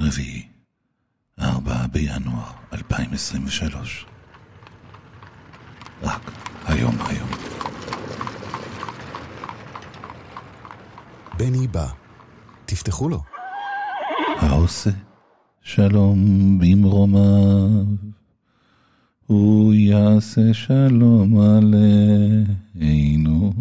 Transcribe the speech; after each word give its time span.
רביעי, 0.00 0.46
4 1.40 1.86
בינואר 1.92 2.52
2023. 2.72 4.06
רק 6.02 6.30
היום 6.66 6.94
היום. 7.06 7.28
בני 11.38 11.66
בא. 11.66 11.86
תפתחו 12.64 13.08
לו. 13.08 13.22
העושה 14.40 14.90
שלום 15.62 16.18
במרומיו, 16.58 17.84
הוא 19.26 19.74
יעשה 19.74 20.54
שלום 20.54 21.40
עלינו 22.74 23.52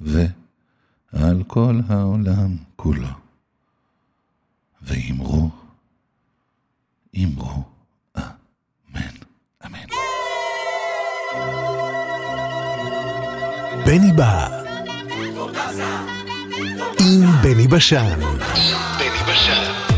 ועל 0.00 1.42
כל 1.46 1.80
העולם 1.88 2.56
כולו. 2.76 3.19
ואמרו, 4.90 5.50
אמרו, 7.16 7.62
אמן, 8.16 9.16
אמן. 9.66 9.86
בני 13.86 14.12
בא. 14.16 14.62
עם 17.00 17.42
בני 17.42 17.68
בשן. 17.68 18.20
בני 18.98 19.22
בשן. 19.28 19.89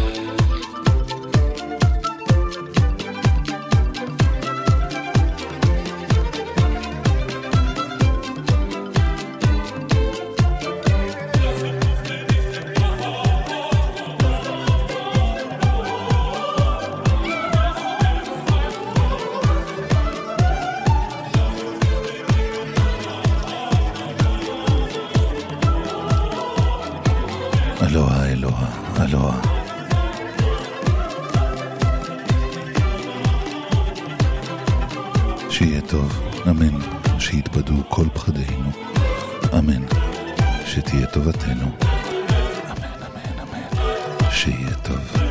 כל 37.94 38.06
פחדינו, 38.14 38.70
אמן, 39.58 39.84
שתהיה 40.66 41.06
טובתנו, 41.06 41.52
אמן, 41.52 43.02
אמן, 43.02 43.38
אמן, 43.38 44.30
שיהיה 44.30 44.74
טוב. 44.82 45.22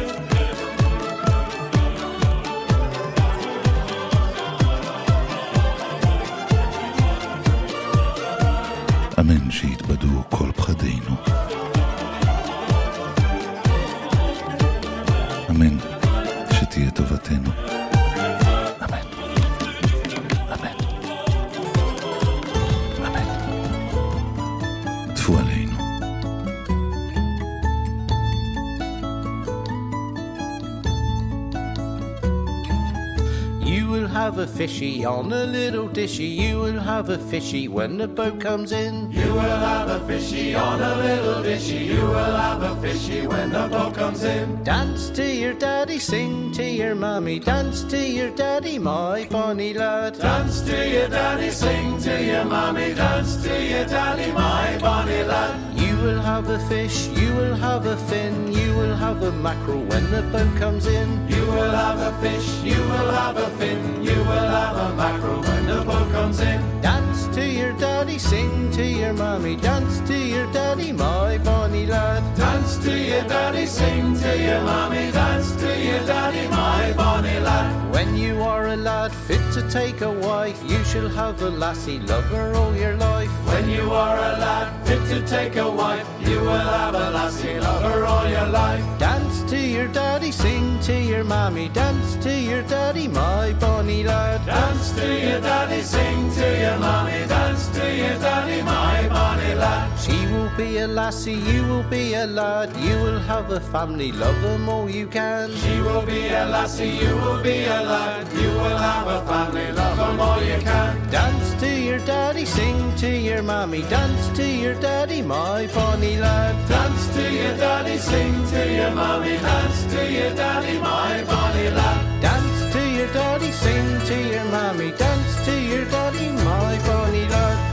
Have 34.32 34.40
a 34.40 34.48
fishy 34.48 35.04
on 35.04 35.34
a 35.34 35.44
little 35.44 35.90
dishy. 35.90 36.38
You 36.38 36.60
will 36.60 36.80
have 36.80 37.10
a 37.10 37.18
fishy 37.18 37.68
when 37.68 37.98
the 37.98 38.08
boat 38.08 38.40
comes 38.40 38.72
in. 38.72 39.12
You 39.12 39.34
will 39.34 39.42
have 39.42 39.90
a 39.90 40.00
fishy 40.08 40.56
on 40.56 40.82
a 40.82 40.96
little 40.96 41.44
dishy. 41.44 41.88
You 41.88 42.02
will 42.02 42.38
have 42.38 42.64
a 42.64 42.82
fishy 42.82 43.28
when 43.28 43.50
the 43.50 43.68
boat 43.68 43.94
comes 43.94 44.24
in. 44.24 44.64
Dance 44.64 45.10
to 45.10 45.26
your 45.26 45.54
daddy, 45.54 46.00
sing 46.00 46.54
to 46.54 46.64
your 46.64 46.96
mommy, 46.96 47.40
dance 47.40 47.84
to 47.84 47.98
your 47.98 48.30
daddy, 48.30 48.80
my 48.80 49.28
bonny 49.30 49.74
lad. 49.74 50.18
Dance 50.18 50.62
to 50.62 50.90
your 50.90 51.10
daddy, 51.10 51.52
sing 51.52 51.98
to 51.98 52.24
your 52.24 52.46
mommy, 52.46 52.94
dance 52.94 53.36
to 53.44 53.66
your 53.66 53.84
daddy, 53.84 54.32
my 54.32 54.78
bonny 54.80 55.24
lad. 55.24 55.71
You 56.02 56.08
will 56.08 56.22
have 56.22 56.50
a 56.50 56.58
fish, 56.68 57.10
you 57.10 57.32
will 57.36 57.54
have 57.54 57.86
a 57.86 57.96
fin, 57.96 58.52
you 58.52 58.74
will 58.74 58.96
have 58.96 59.22
a 59.22 59.32
mackerel 59.32 59.84
when 59.84 60.10
the 60.10 60.24
boat 60.24 60.58
comes 60.58 60.88
in. 60.88 61.30
You 61.30 61.46
will 61.46 61.70
have 61.70 62.00
a 62.00 62.12
fish, 62.20 62.64
you 62.64 62.82
will 62.82 63.12
have 63.12 63.38
a 63.38 63.48
fin, 63.60 64.02
you 64.02 64.16
will 64.16 64.50
have 64.58 64.78
a 64.78 64.96
mackerel 64.96 65.44
when 65.44 65.68
the 65.68 65.84
boat 65.86 66.12
comes 66.12 66.40
in. 66.40 66.60
Dance 66.82 67.28
to 67.36 67.46
your 67.48 67.74
daddy, 67.74 68.18
sing 68.18 68.72
to 68.72 68.84
your 68.84 69.14
mommy, 69.14 69.56
dance 69.58 70.00
to 70.08 70.18
your 70.18 70.52
daddy, 70.52 70.92
my 70.92 71.38
bonny 71.38 71.86
lad. 71.86 72.24
Dance 72.36 72.78
to 72.78 72.98
your 72.98 73.22
daddy, 73.26 73.68
sing 73.68 74.18
to 74.22 74.42
your 74.42 74.62
mommy, 74.62 75.12
dance 75.12 75.56
to 75.58 75.70
your 75.86 76.04
daddy, 76.08 76.48
my 76.48 76.94
bonny 76.94 77.40
lad. 77.42 77.94
When 77.94 78.18
you 78.18 78.42
are 78.42 78.70
a 78.70 78.76
lad 78.76 79.12
fit 79.12 79.44
to 79.54 79.70
take 79.70 80.02
a 80.02 80.12
wife, 80.12 80.60
you 80.68 80.84
shall 80.84 81.10
have 81.10 81.44
a 81.44 81.50
lassie 81.52 82.00
lover 82.00 82.56
all 82.56 82.76
your 82.76 82.96
life. 82.96 83.21
When 83.62 83.70
you 83.70 83.92
are 83.92 84.18
a 84.18 84.34
lad 84.42 84.88
fit 84.88 85.06
to 85.10 85.22
take 85.28 85.56
a 85.56 85.70
wife, 85.70 86.08
you 86.22 86.40
will 86.40 86.68
have 86.76 86.96
a 86.96 87.12
lassie 87.12 87.60
lover 87.60 88.06
all 88.06 88.28
your 88.28 88.48
life. 88.48 88.84
Dance 88.98 89.44
to 89.52 89.56
your 89.56 89.88
daddy, 89.90 90.32
sing 90.32 90.80
to 90.80 91.00
your 91.00 91.24
mommy, 91.24 91.70
dance 91.70 92.16
to 92.26 92.34
your 92.34 92.64
daddy, 92.64 93.08
my 93.08 93.54
bonny 93.60 94.04
lad. 94.04 94.44
Dance 94.48 94.94
to 94.94 95.06
your 95.06 95.42
daddy, 95.42 95.84
sing 95.84 96.32
to 96.32 96.48
your 96.60 96.80
mommy, 96.80 97.28
dance 97.28 97.68
to 97.68 97.86
your 97.96 98.18
daddy, 98.18 98.64
my 98.64 99.08
bonny 99.10 99.54
lad. 99.54 100.00
She 100.00 100.26
will 100.34 100.52
be 100.58 100.80
a 100.80 100.88
lassie, 100.88 101.34
you 101.34 101.62
will 101.68 101.84
be 101.84 102.16
a 102.16 102.26
lad, 102.26 102.76
you 102.78 102.96
will 103.04 103.20
have 103.20 103.52
a 103.52 103.60
family, 103.60 104.12
love 104.12 104.42
them 104.42 104.68
all 104.70 104.90
you 104.90 105.06
can. 105.06 105.56
She 105.58 105.80
will 105.82 106.04
be 106.04 106.30
a 106.30 106.48
lassie, 106.48 106.90
you 106.90 107.16
will 107.16 107.44
be 107.44 107.66
a 107.66 107.82
lad, 107.84 108.26
you 108.34 108.50
will 108.50 108.80
have 108.90 109.06
a 109.06 109.22
family, 109.28 109.72
love 109.72 109.98
them 109.98 110.20
all 110.20 110.42
you 110.42 110.58
can. 110.62 111.12
Dance 111.12 111.41
to 111.62 111.80
your 111.80 112.00
daddy, 112.00 112.44
sing 112.44 112.96
to 112.96 113.08
your 113.08 113.44
mommy, 113.44 113.84
dance 113.84 114.36
to 114.36 114.44
your 114.44 114.74
daddy, 114.82 115.22
my 115.22 115.68
bonny 115.68 116.18
lad. 116.18 116.56
Dance 116.68 117.14
to 117.14 117.22
your 117.32 117.56
daddy, 117.56 117.98
sing 118.00 118.34
to 118.48 118.74
your 118.78 118.90
mommy, 118.90 119.38
dance 119.38 119.84
to 119.94 120.12
your 120.12 120.34
daddy, 120.34 120.80
my 120.80 121.24
bonny 121.26 121.70
lad. 121.70 122.20
Dance 122.20 122.74
to 122.74 122.82
your 122.90 123.14
daddy, 123.14 123.52
sing 123.52 123.88
to 124.08 124.16
your 124.34 124.46
mommy, 124.46 124.90
dance 124.94 125.46
to 125.46 125.62
your 125.62 125.86
daddy, 125.86 126.30
my 126.30 126.80
bonny 126.88 127.28
lad. 127.30 127.71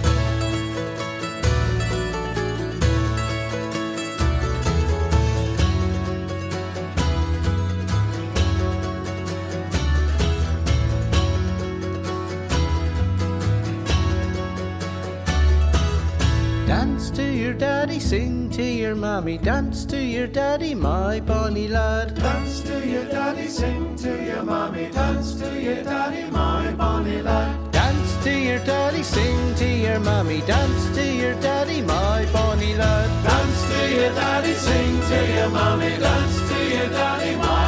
Daddy, 17.59 17.99
sing 17.99 18.49
to 18.51 18.63
your 18.63 18.95
mommy, 18.95 19.37
dance 19.37 19.85
to 19.87 19.99
your 20.01 20.27
daddy, 20.29 20.75
my 20.75 21.21
bonny 21.21 21.67
lad. 21.69 22.15
Dance 22.15 22.61
to 22.63 22.89
your 22.89 23.05
daddy, 23.05 23.49
sing 23.49 23.97
to 23.97 24.25
your 24.25 24.43
mommy, 24.45 24.89
dance 24.91 25.35
to 25.35 25.61
your 25.61 25.83
daddy, 25.83 26.31
my 26.31 26.73
bonny 26.73 27.21
lad. 27.21 27.73
Dance 27.73 28.25
to 28.25 28.31
your 28.31 28.61
daddy, 28.61 29.03
sing 29.03 29.55
to 29.57 29.69
your 29.69 29.99
mommy, 29.99 30.41
dance 30.43 30.97
to 30.97 31.05
your 31.05 31.35
daddy, 31.41 31.83
my 31.83 32.27
bonny 32.33 32.75
lad. 32.75 33.09
Dance 33.25 33.63
to 33.73 33.95
your 33.95 34.15
daddy, 34.15 34.55
sing 34.55 35.01
to 35.11 35.33
your 35.35 35.51
mommy, 35.51 35.97
dance 35.99 36.49
to 36.51 36.77
your 36.77 36.89
daddy, 36.91 37.37
my 37.37 37.68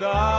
die. 0.00 0.29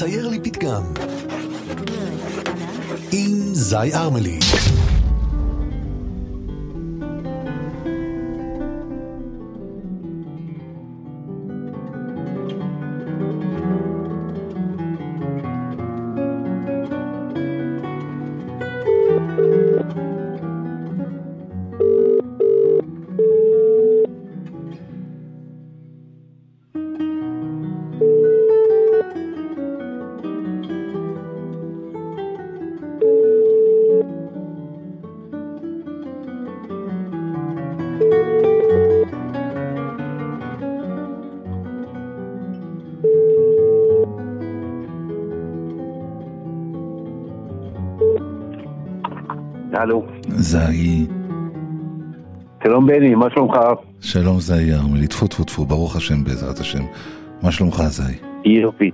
צייר 0.00 0.28
לי 0.28 0.40
פתגם. 0.40 0.82
עם 3.12 3.54
זי 3.54 3.94
ארמלי. 3.94 4.38
זי, 50.50 51.06
שלום 52.64 52.86
בני, 52.86 53.14
מה 53.14 53.26
שלומך? 53.34 53.56
שלום 54.00 54.40
זי 54.40 54.74
ארמלי, 54.74 55.06
טפו 55.06 55.26
טפו 55.26 55.44
טפו, 55.44 55.64
ברוך 55.64 55.96
השם 55.96 56.24
בעזרת 56.24 56.58
השם. 56.58 56.82
מה 57.42 57.52
שלומך 57.52 57.82
זי? 57.88 58.02
יופי. 58.44 58.90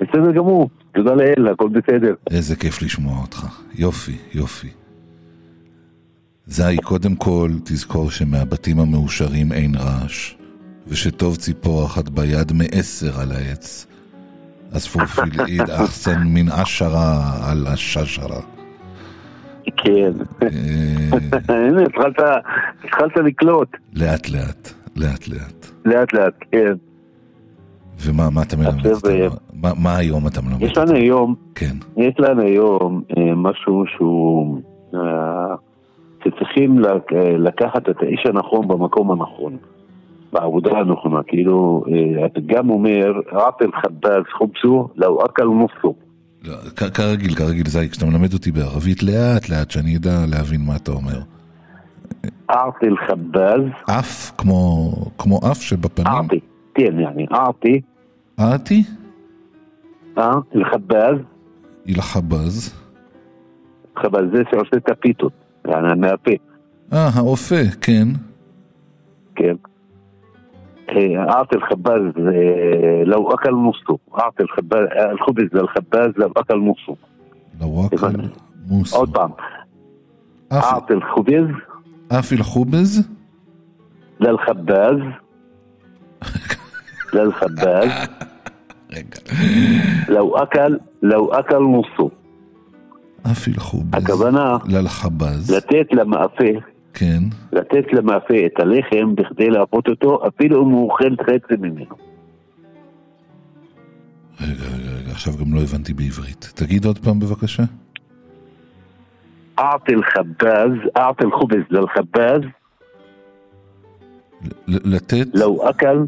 בסדר 0.00 0.32
גמור, 0.32 0.70
תודה 0.94 1.14
לאל, 1.14 1.48
הכל 1.48 1.68
בסדר. 1.68 2.14
איזה 2.30 2.56
כיף 2.56 2.82
לשמוע 2.82 3.20
אותך. 3.22 3.46
יופי, 3.74 4.16
יופי. 4.34 4.68
זי, 6.46 6.76
קודם 6.84 7.16
כל, 7.16 7.50
תזכור 7.64 8.10
שמהבתים 8.10 8.80
המאושרים 8.80 9.52
אין 9.52 9.74
רעש, 9.74 10.34
ושטוב 10.86 11.36
ציפור 11.36 11.86
אחת 11.86 12.08
ביד 12.08 12.52
מעשר 12.52 13.20
על 13.20 13.32
העץ. 13.32 13.86
אז 14.72 14.86
פורפיל 14.86 15.40
עיד 15.46 15.70
אחסן 15.84 16.22
מן 16.24 16.48
עשרה 16.48 17.32
על 17.50 17.66
הששרה. 17.66 18.57
כן. 19.76 20.12
אה, 20.42 20.48
הנה, 21.68 21.82
התחלת, 21.82 22.16
התחלת 22.84 23.16
לקלוט. 23.16 23.68
לאט 23.94 24.28
לאט, 24.30 24.68
לאט 24.96 25.28
לאט. 25.28 25.66
לאט 25.84 26.12
לאט, 26.12 26.34
כן. 26.52 26.72
ומה 28.06 28.30
מה 28.30 28.42
אתה 28.42 28.56
מלמד? 28.56 28.86
אה? 28.86 29.28
מה- 29.62 29.72
מה 29.82 29.96
היום 29.96 30.26
אתה 30.26 30.40
מלמד? 30.42 30.62
יש 30.62 30.76
לנו 30.78 30.92
היום, 30.94 31.34
כן. 31.54 31.74
יש 31.96 32.14
לנו 32.18 32.42
היום 32.42 33.02
אה, 33.18 33.34
משהו 33.34 33.84
שהוא, 33.96 34.60
שצריכים 36.24 36.78
לק- 36.78 37.12
לקחת 37.38 37.88
את 37.88 37.96
האיש 38.02 38.26
הנכון 38.26 38.68
במקום 38.68 39.10
הנכון. 39.10 39.56
בעבודה 40.32 40.78
הנכונה, 40.78 41.22
כאילו, 41.26 41.84
הפתגם 42.26 42.70
אומר, 42.70 43.12
עטל 43.30 43.70
חבאז 43.82 44.22
חובסו, 44.38 44.88
לאו 44.96 45.24
אכל 45.26 45.44
נוסו. 45.44 45.94
לא, 46.44 46.54
כרגיל, 46.94 47.34
כרגיל, 47.34 47.68
זי, 47.68 47.88
כשאתה 47.90 48.06
מלמד 48.06 48.32
אותי 48.32 48.52
בערבית, 48.52 49.02
לאט 49.02 49.48
לאט, 49.48 49.70
שאני 49.70 49.96
אדע 49.96 50.26
להבין 50.28 50.60
מה 50.66 50.76
אתה 50.76 50.92
אומר. 50.92 51.20
עטל 52.48 52.96
חבאז, 53.08 53.60
אף, 53.90 54.30
כמו, 54.38 54.92
כמו 55.18 55.40
אף 55.50 55.62
שבפנים? 55.62 56.06
אעטי, 56.06 56.40
כן, 56.74 57.00
יעני, 57.00 57.26
אעטי, 57.32 57.80
אעתי? 58.40 58.84
אה, 60.18 60.30
אל-חבאז, 60.54 61.16
אילה 61.86 62.02
חבז. 62.02 62.74
חבאז 63.96 64.24
זה 64.32 64.42
שעושה 64.50 64.76
את 64.76 64.90
הפיתות, 64.90 65.32
יעני, 65.68 66.00
מהפה, 66.00 66.30
אה, 66.92 67.08
האופה, 67.14 67.62
כן. 67.80 68.08
כן. 69.36 69.54
أعطي 70.96 71.56
الخباز 71.56 72.12
آه، 72.18 73.02
لو 73.04 73.30
أكل 73.30 73.54
نصه. 73.54 73.98
أعطي 74.18 74.42
الخباز 74.42 74.88
آه، 74.92 75.12
الخبز 75.12 75.48
للخباز 75.54 76.12
لو 76.16 76.32
أكل 76.36 76.58
نصه. 76.58 76.96
لو 77.60 77.86
أكل 77.86 78.28
نصه. 78.70 79.04
طعم. 79.04 79.32
أعطي 80.52 80.94
الخبز. 80.94 81.48
اعطي 82.12 82.34
الخبز؟ 82.34 83.08
للخباز. 84.20 85.00
للخباز. 87.14 88.08
لو 90.08 90.36
أكل 90.36 90.80
لو 91.02 91.32
أكل 91.32 91.62
نصه. 91.62 92.10
اعطي 93.26 93.48
الخبز. 93.50 93.94
للخباز. 94.68 95.54
لتيت 95.54 95.94
لما 95.94 96.26
قفيه 96.26 96.77
כן. 96.98 97.22
לתת 97.52 97.92
למאפה 97.92 98.34
את 98.46 98.60
הלחם 98.60 99.14
בכדי 99.14 99.50
להרפות 99.50 99.88
אותו, 99.88 100.26
אפילו 100.28 100.64
אם 100.64 100.70
הוא 100.70 100.90
אוכל 100.90 101.14
חצי 101.22 101.54
ממנו. 101.58 101.94
רגע, 104.40 104.52
רגע, 104.52 104.90
רגע, 104.98 105.10
עכשיו 105.10 105.32
גם 105.40 105.54
לא 105.54 105.60
הבנתי 105.60 105.92
בעברית. 105.92 106.52
תגיד 106.54 106.84
עוד 106.84 106.98
פעם 106.98 107.18
בבקשה. 107.20 107.62
אעטל 109.58 110.02
חבאז, 110.02 110.70
אעטל 110.96 111.30
חובז 111.30 111.62
לא, 111.70 111.80
ללחבאז. 111.80 112.40
לתת? 114.68 115.26
לא 115.34 115.70
אכל 115.70 116.04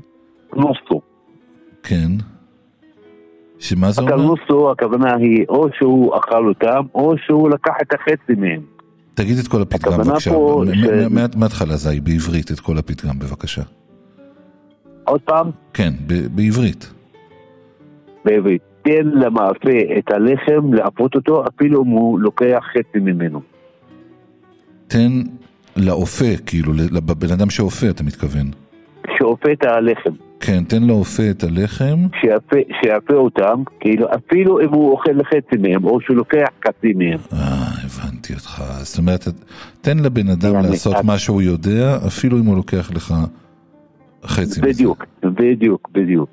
נוסו. 0.57 1.01
כן. 1.83 2.11
שמה 3.59 3.91
זה 3.91 4.03
אומר? 4.03 4.15
אכל 4.15 4.23
נוסו, 4.23 4.71
הכוונה 4.71 5.15
היא 5.15 5.45
או 5.49 5.69
שהוא 5.79 6.17
אכל 6.19 6.49
אותם, 6.49 6.83
או 6.95 7.15
שהוא 7.19 7.51
לקח 7.51 7.75
את 7.83 7.95
החצי 7.95 8.35
מהם. 8.41 8.80
תגיד 9.23 9.39
את 9.39 9.49
כל 9.49 9.63
הפתגם 9.63 9.99
בבקשה. 9.99 10.31
פה 10.31 10.65
מ- 10.67 10.75
ש- 10.75 11.37
מההתחלה 11.37 11.77
זי, 11.77 12.01
בעברית 12.01 12.51
את 12.53 12.61
כל 12.61 12.79
הפתגם 12.79 13.19
בבקשה. 13.19 13.63
עוד 15.05 15.21
פעם, 15.21 15.51
כן, 15.75 15.93
ב- 16.07 16.27
בעברית. 16.37 16.91
בעברית, 18.25 18.63
תן 18.83 19.07
למאפה 19.15 19.71
את 19.99 20.11
הלחם 20.13 20.75
לאפות 20.75 21.15
אותו, 21.15 21.45
אפילו 21.49 21.83
אם 21.85 21.89
הוא 21.89 22.21
לוקח 22.21 22.65
חצי 22.73 22.99
ממנו. 22.99 23.41
תן 24.89 25.11
לאופה, 25.77 26.37
כאילו, 26.47 26.73
לבן 26.73 27.33
אדם 27.33 27.51
שאופה, 27.51 27.91
אתה 27.91 28.03
מתכוון. 28.03 28.51
שאופה 29.19 29.53
את 29.53 29.65
הלחם, 29.65 30.11
כן, 30.41 30.65
תן 30.65 30.83
לאופה 30.83 31.23
את 31.31 31.45
הלחם, 31.45 31.97
שיאפה, 32.21 32.57
שיאפה 32.81 33.15
אותם, 33.15 33.63
כאילו 33.81 34.07
אפילו 34.15 34.61
אם 34.61 34.69
הוא 34.69 34.91
אוכל 34.91 35.25
חצי 35.25 35.57
מהם, 35.57 35.85
או 35.85 36.01
שהוא 36.01 36.17
לוקח 36.17 36.49
חצי 36.67 36.93
מהם. 36.97 37.19
אה, 37.33 37.39
הבנתי 37.85 38.33
אותך. 38.35 38.63
זאת 38.79 38.99
אומרת, 38.99 39.25
תן 39.81 39.99
לבן 39.99 40.29
אדם 40.29 40.55
לעשות 40.55 40.97
מה 41.05 41.19
שהוא 41.19 41.43
יודע, 41.43 41.97
אפילו 42.07 42.39
אם 42.39 42.45
הוא 42.47 42.57
לוקח 42.57 42.91
לך 42.95 43.15
חצי 44.25 44.61
מזה. 44.61 44.63
בדיוק, 44.63 45.05
בדיוק, 45.23 45.89
בדיוק. 45.93 46.29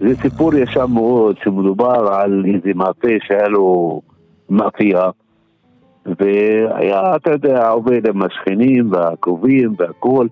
זה 0.00 0.14
סיפור 0.22 0.54
ישן 0.54 0.86
מאוד, 0.88 1.36
שמדובר 1.44 2.08
על 2.14 2.44
איזה 2.54 2.70
מאפה 2.74 3.08
שהיה 3.26 3.48
לו 3.48 4.00
מאפייה, 4.50 5.10
והיה, 6.06 7.16
אתה 7.16 7.30
יודע, 7.30 7.68
עובד 7.68 8.06
עם 8.06 8.22
השכנים 8.22 8.92
והקרובים 8.92 9.74
והכול, 9.78 10.28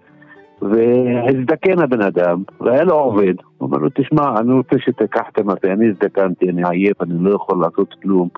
והזדקן 0.62 1.78
הבן 1.78 2.02
אדם, 2.02 2.42
והיה 2.60 2.84
לו 2.84 2.94
עובד, 2.94 3.34
הוא 3.58 3.66
אומר 3.68 3.78
לו, 3.78 3.88
תשמע, 3.94 4.40
אני 4.40 4.52
רוצה 4.52 4.76
שתיקח 4.78 5.22
את 5.32 5.38
המאפה, 5.38 5.68
אני 5.68 5.88
הזדקנתי, 5.88 6.48
אני 6.50 6.62
עייף, 6.70 7.02
אני 7.02 7.14
לא 7.18 7.34
יכול 7.34 7.60
לעשות 7.60 7.94
כלום. 8.02 8.28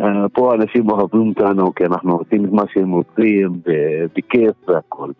אה, 0.00 0.28
פה 0.32 0.54
אנשים 0.54 0.90
אוהבים 0.90 1.28
אותנו, 1.28 1.74
כי 1.74 1.84
אנחנו 1.84 2.16
עושים 2.16 2.44
את 2.44 2.52
מה 2.52 2.62
שהם 2.72 2.90
רוצים, 2.90 3.60
בכיף 4.16 4.68
והכל. 4.68 5.10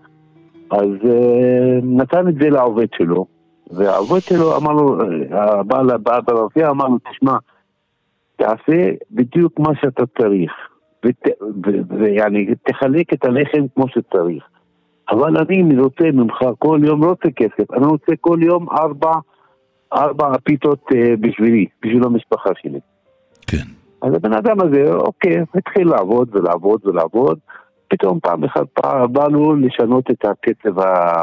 אז 0.70 0.88
אה, 1.04 1.78
נתן 1.82 2.28
את 2.28 2.34
זה 2.34 2.50
לעובד 2.50 2.86
שלו, 2.94 3.26
והעובד 3.70 4.20
שלו 4.20 4.56
אמר 4.56 4.72
לו, 4.72 4.98
הבעל 5.30 5.90
הבעל 5.90 6.20
ברפייה 6.26 6.70
אמר 6.70 6.88
לו, 6.88 6.98
תשמע, 7.10 7.36
תעשה 8.36 8.90
בדיוק 9.10 9.58
מה 9.58 9.70
שאתה 9.80 10.02
צריך, 10.18 10.52
ויעני, 11.88 12.54
תחלק 12.62 13.12
את 13.12 13.24
הלחם 13.24 13.66
כמו 13.74 13.88
שצריך. 13.88 14.44
אבל 15.10 15.36
אני 15.36 15.80
רוצה 15.80 16.04
ממך 16.12 16.36
כל 16.58 16.80
יום, 16.84 17.02
לא 17.02 17.06
רוצה 17.06 17.28
כסף, 17.36 17.70
אני 17.72 17.86
רוצה 17.86 18.12
כל 18.20 18.38
יום 18.42 18.66
ארבע, 18.70 19.12
ארבע 19.92 20.32
פיתות 20.44 20.84
אה, 20.94 21.16
בשבילי, 21.20 21.66
בשביל 21.82 22.04
המשפחה 22.04 22.50
שלי. 22.62 22.80
כן. 23.46 23.66
אז 24.02 24.14
הבן 24.14 24.32
אדם 24.32 24.56
הזה, 24.60 24.92
אוקיי, 24.92 25.36
התחיל 25.54 25.88
לעבוד 25.88 26.28
ולעבוד 26.32 26.86
ולעבוד, 26.86 27.38
פתאום 27.88 28.20
פעם 28.20 28.44
אחת 28.44 28.66
בא 29.12 29.28
לו 29.28 29.54
לשנות 29.54 30.10
את 30.10 30.24
הקצב, 30.24 30.80
ה... 30.80 31.22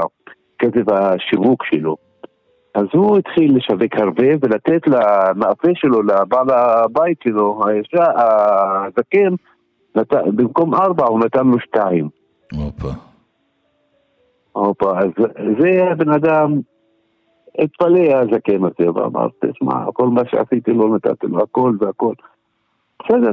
קצב 0.58 0.94
השיווק 0.94 1.64
שלו. 1.64 1.96
אז 2.76 2.86
הוא 2.94 3.18
התחיל 3.18 3.58
לשווק 3.58 3.96
הרבה 3.98 4.28
ולתת 4.42 4.88
למאפה 4.88 5.68
שלו, 5.76 6.04
לבעל 6.04 6.50
הבית 6.50 7.18
שלו, 7.24 7.62
האישה, 7.66 8.06
הזקן, 8.88 9.36
נת... 9.96 10.14
במקום 10.36 10.76
ארבע 10.76 11.06
הוא 11.06 11.20
נתן 11.20 11.48
לו 11.48 11.60
שתיים. 11.60 12.10
הופה. 12.54 13.13
הופה, 14.54 14.92
אז 15.00 15.10
זה 15.60 15.92
הבן 15.92 16.10
אדם 16.10 16.60
התפלא 17.60 18.00
הזקן 18.00 18.64
הזה, 18.64 18.92
ואמר, 18.92 19.28
תשמע, 19.40 19.92
כל 19.94 20.08
מה 20.08 20.22
שעשיתי 20.32 20.74
לא 20.74 20.90
נתתי 20.90 21.28
לו, 21.28 21.44
הכל 21.44 21.74
והכל. 21.80 22.14
בסדר. 23.00 23.32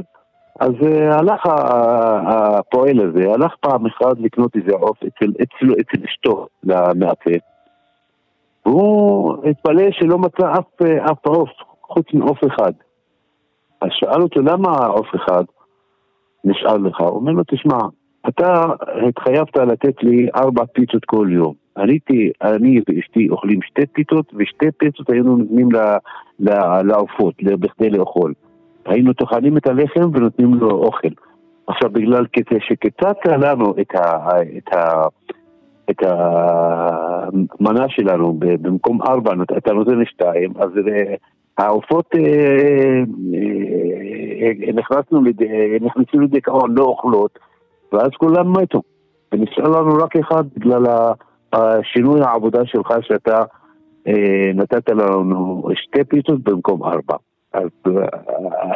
אז 0.59 0.71
uh, 0.71 1.15
הלך 1.19 1.41
הפועל 2.25 2.99
הזה, 2.99 3.31
הלך 3.33 3.55
פעם 3.59 3.85
אחת 3.85 4.19
לקנות 4.19 4.55
איזה 4.55 4.71
עוף 4.71 4.97
אצל, 4.97 5.31
אצל, 5.31 5.73
אצל 5.81 6.03
אשתו 6.05 6.47
למאפה. 6.63 7.31
והוא 8.65 9.37
התפלא 9.49 9.91
שלא 9.91 10.17
מצא 10.17 10.51
אף, 10.51 10.81
אף 11.11 11.25
עוף, 11.25 11.49
חוץ 11.81 12.05
מעוף 12.13 12.39
אחד. 12.47 12.71
אז 13.81 13.89
שאל 13.91 14.21
אותו, 14.21 14.41
למה 14.41 14.85
עוף 14.85 15.07
אחד 15.15 15.43
נשאר 16.43 16.77
לך? 16.77 16.99
הוא 16.99 17.09
אומר 17.09 17.31
לו, 17.31 17.43
תשמע, 17.43 17.77
אתה 18.27 18.63
התחייבת 19.07 19.57
לתת 19.57 20.03
לי 20.03 20.27
ארבע 20.35 20.65
פיצות 20.73 21.05
כל 21.05 21.27
יום. 21.31 21.53
עליתי, 21.75 22.31
אני 22.41 22.81
ואשתי 22.89 23.29
אוכלים 23.29 23.61
שתי 23.61 23.85
פיתות, 23.85 24.33
ושתי 24.35 24.65
פיצות 24.77 25.09
היינו 25.09 25.37
נותנים 25.37 25.69
לעופות, 26.83 27.35
בכדי 27.43 27.89
לאכול. 27.89 28.33
היינו 28.85 29.13
טוחנים 29.13 29.57
את 29.57 29.67
הלחם 29.67 30.09
ונותנים 30.13 30.53
לו 30.53 30.71
אוכל. 30.71 31.07
עכשיו, 31.67 31.89
בגלל 31.89 32.25
שקיצצת 32.59 33.17
לנו 33.25 33.73
את, 33.81 33.95
ה, 33.95 34.27
את, 34.57 34.73
ה, 34.73 35.03
את 35.89 36.03
המנה 37.59 37.89
שלנו, 37.89 38.33
במקום 38.39 39.01
ארבע 39.01 39.33
אתה 39.57 39.73
נותן 39.73 40.05
שתיים, 40.05 40.53
אז 40.59 40.69
אה, 40.77 41.15
העופות 41.57 42.15
אה, 42.15 43.03
אה, 44.41 44.73
נכנסנו, 44.73 45.21
נכנסו 45.81 46.19
לדיכאון, 46.19 46.75
לא 46.77 46.83
אוכלות, 46.83 47.39
ואז 47.93 48.09
כולם 48.17 48.57
מתו. 48.57 48.81
ונשאר 49.31 49.69
לנו 49.69 50.03
רק 50.03 50.15
אחד 50.15 50.43
בגלל 50.55 50.83
השינוי 51.53 52.21
העבודה 52.21 52.65
שלך 52.65 52.89
שאתה 53.01 53.43
נתת 54.55 54.89
לנו 54.89 55.67
שתי 55.75 56.03
פיצות 56.03 56.43
במקום 56.43 56.83
ארבע. 56.83 57.15
אז 57.53 57.69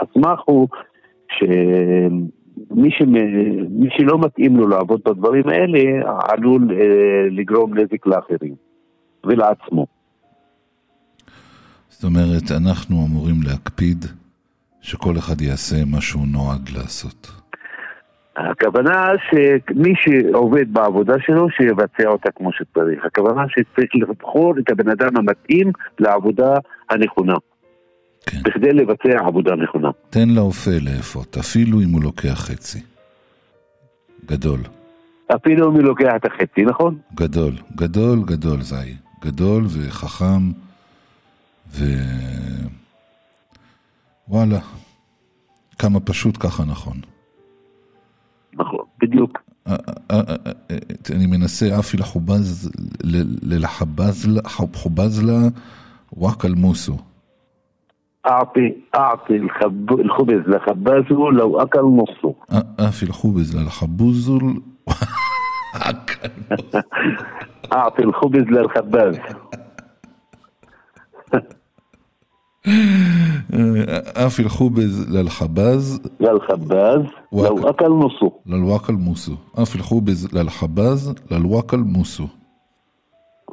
הסמך 0.01 0.39
הוא 0.45 0.67
שמי 1.29 2.89
שמי 2.91 3.89
שלא 3.97 4.19
מתאים 4.19 4.57
לו 4.57 4.67
לעבוד 4.67 5.01
בדברים 5.05 5.47
האלה 5.47 6.11
עלול 6.27 6.71
אה, 6.71 7.29
לגרום 7.31 7.77
נזק 7.77 8.05
לאחרים 8.05 8.55
ולעצמו. 9.23 9.85
זאת 11.89 12.03
אומרת, 12.03 12.51
אנחנו 12.63 12.95
אמורים 13.05 13.35
להקפיד 13.43 14.05
שכל 14.81 15.17
אחד 15.17 15.41
יעשה 15.41 15.75
מה 15.85 16.01
שהוא 16.01 16.27
נועד 16.27 16.69
לעשות. 16.69 17.44
הכוונה 18.37 19.05
שמי 19.29 19.93
שעובד 19.95 20.73
בעבודה 20.73 21.13
שלו, 21.19 21.49
שיבצע 21.49 22.07
אותה 22.07 22.31
כמו 22.31 22.49
שצריך. 22.53 23.05
הכוונה 23.05 23.45
שצריך 23.49 23.89
לבחור 23.95 24.53
את 24.59 24.71
הבן 24.71 24.89
אדם 24.89 25.17
המתאים 25.17 25.71
לעבודה 25.99 26.57
הנכונה. 26.89 27.35
כן. 28.25 28.37
בכדי 28.43 28.73
לבצע 28.73 29.25
עבודה 29.27 29.55
נכונה. 29.55 29.89
תן 30.09 30.29
לאופה 30.29 30.71
לאפות, 30.81 31.37
אפילו 31.37 31.81
אם 31.81 31.89
הוא 31.89 32.03
לוקח 32.03 32.33
חצי. 32.33 32.79
גדול. 34.25 34.59
אפילו 35.35 35.69
אם 35.69 35.73
הוא 35.73 35.83
לוקח 35.83 36.11
את 36.15 36.25
החצי, 36.25 36.61
נכון? 36.65 36.97
גדול, 37.15 37.53
גדול, 37.75 38.19
גדול 38.25 38.61
זי. 38.61 38.95
גדול 39.21 39.63
וחכם, 39.65 40.51
ו... 41.67 41.83
וואלה, 44.27 44.59
כמה 45.79 45.99
פשוט 45.99 46.37
ככה 46.39 46.63
נכון. 46.63 46.97
נכון, 48.54 48.84
בדיוק. 49.02 49.38
אני 51.10 51.26
מנסה 51.26 51.78
אפי 51.78 51.96
לחובז, 51.96 52.70
לחבז 53.42 55.22
לה 55.22 55.48
וואק 56.12 56.44
אל 56.44 56.54
מוסו. 56.54 56.96
أعطي 58.26 58.74
أعطي 58.94 59.36
الخب... 59.36 60.00
الخبز 60.00 60.40
لخبازه 60.48 61.30
لو 61.32 61.60
أكل 61.60 61.80
نصه 61.80 62.34
أعطي 62.80 63.02
الخبز 63.02 63.56
للخبوز 63.56 64.32
أعطي 67.72 68.02
الخبز 68.02 68.42
للخباز 68.42 69.18
אה, 72.67 74.25
אף 74.27 74.39
ילכו 74.39 74.69
ללחבז. 75.09 75.99
ללחבז, 76.19 77.03
ללוואקל 77.33 77.87
מוסו. 77.87 78.31
ללוואקל 78.45 78.93
מוסו. 78.93 79.35
אף 79.63 79.75
ילכו 79.75 80.01
ללחבז, 80.33 81.13
ללוואקל 81.31 81.77
מוסו. 81.77 82.27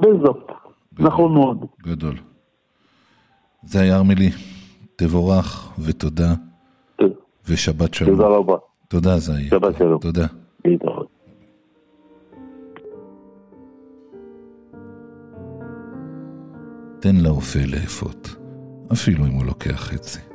בזאת. 0.00 0.52
נכון 0.98 1.34
מאוד. 1.34 1.66
גדול. 1.82 2.14
זה 3.62 3.80
היה 3.80 3.96
ארמלי. 3.96 4.30
תבורך 4.96 5.72
ותודה. 5.78 6.34
כן. 6.98 7.06
ושבת 7.48 7.94
שלום. 7.94 8.16
תודה 8.16 8.28
רבה. 8.28 8.56
תודה 8.88 9.18
זה 9.18 9.34
היה. 9.34 9.50
שבת 9.50 9.78
שלום. 9.78 10.00
תודה. 10.00 10.26
תן 17.00 17.16
לאופה 17.16 17.58
לאפות. 17.66 18.41
אפילו 18.92 19.26
אם 19.26 19.30
הוא 19.30 19.44
לוקח 19.44 19.90
חצי. 19.90 20.31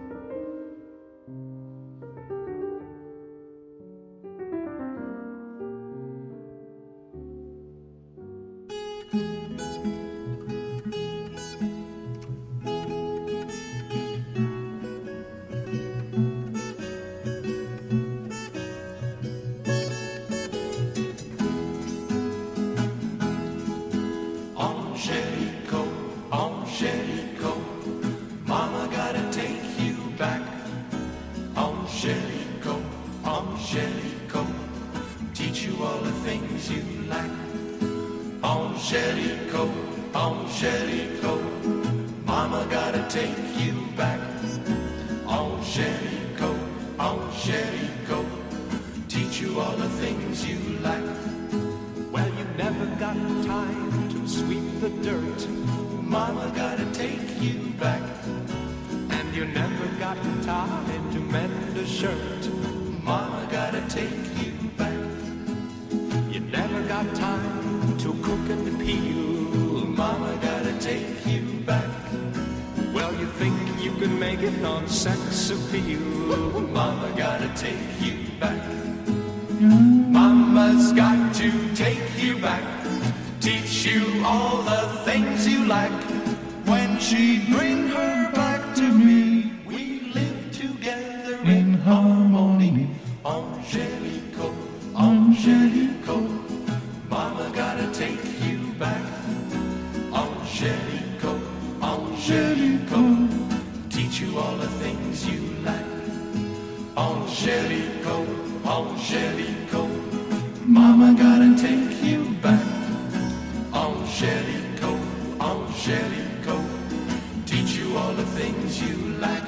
Things 118.58 118.82
you 118.82 118.96
like. 119.20 119.44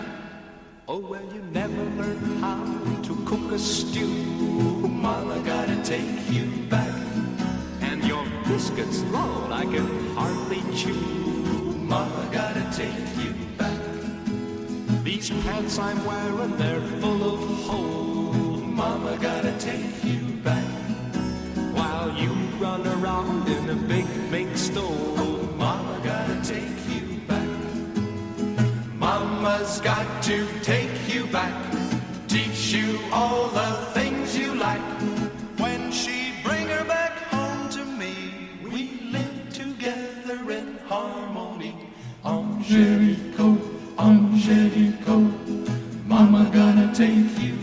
Oh, 0.88 1.00
well, 1.00 1.24
you 1.34 1.42
never 1.52 1.84
learned 2.00 2.40
how 2.42 2.64
to 3.04 3.16
cook 3.26 3.52
a 3.52 3.60
stew. 3.60 4.08
Mama 4.08 5.40
gotta 5.46 5.82
take 5.84 6.32
you 6.32 6.46
back. 6.70 6.94
And 7.82 8.04
your 8.04 8.26
biscuits, 8.48 9.02
Lord, 9.04 9.52
I 9.52 9.64
can 9.64 9.88
hardly 10.16 10.62
chew. 10.76 10.94
Mama 11.94 12.30
gotta 12.32 12.66
take 12.76 13.18
you 13.24 13.34
back. 13.58 13.80
These 15.04 15.30
pants 15.30 15.78
I'm 15.80 16.04
wearing, 16.06 16.58
they're 16.58 16.82
full 17.02 17.34
of 17.34 17.40
holes. 17.66 18.62
Mama 18.62 19.18
gotta 19.22 19.58
take 19.60 20.04
you 20.04 20.20
back. 20.44 20.66
While 21.74 22.14
you 22.16 22.32
run 22.60 22.86
around 22.88 23.48
in 23.48 23.70
a 23.70 23.76
big 23.76 24.08
mink 24.32 24.56
stove, 24.58 25.29
Mama's 29.50 29.82
got 29.82 30.22
to 30.24 30.48
take 30.62 31.12
you 31.12 31.26
back, 31.26 31.56
teach 32.28 32.72
you 32.72 33.00
all 33.12 33.48
the 33.48 33.72
things 33.96 34.38
you 34.38 34.54
like. 34.54 34.80
When 35.58 35.92
she 35.92 36.34
bring 36.44 36.68
her 36.68 36.86
back 36.86 37.14
home 37.34 37.68
to 37.70 37.84
me, 37.84 38.14
we 38.72 39.02
live 39.12 39.52
together 39.52 40.52
in 40.52 40.78
harmony. 40.88 41.74
Angelico, 42.24 43.58
Angelico, 43.98 45.18
Mama 46.06 46.48
gonna 46.54 46.94
take 46.94 47.40
you 47.42 47.59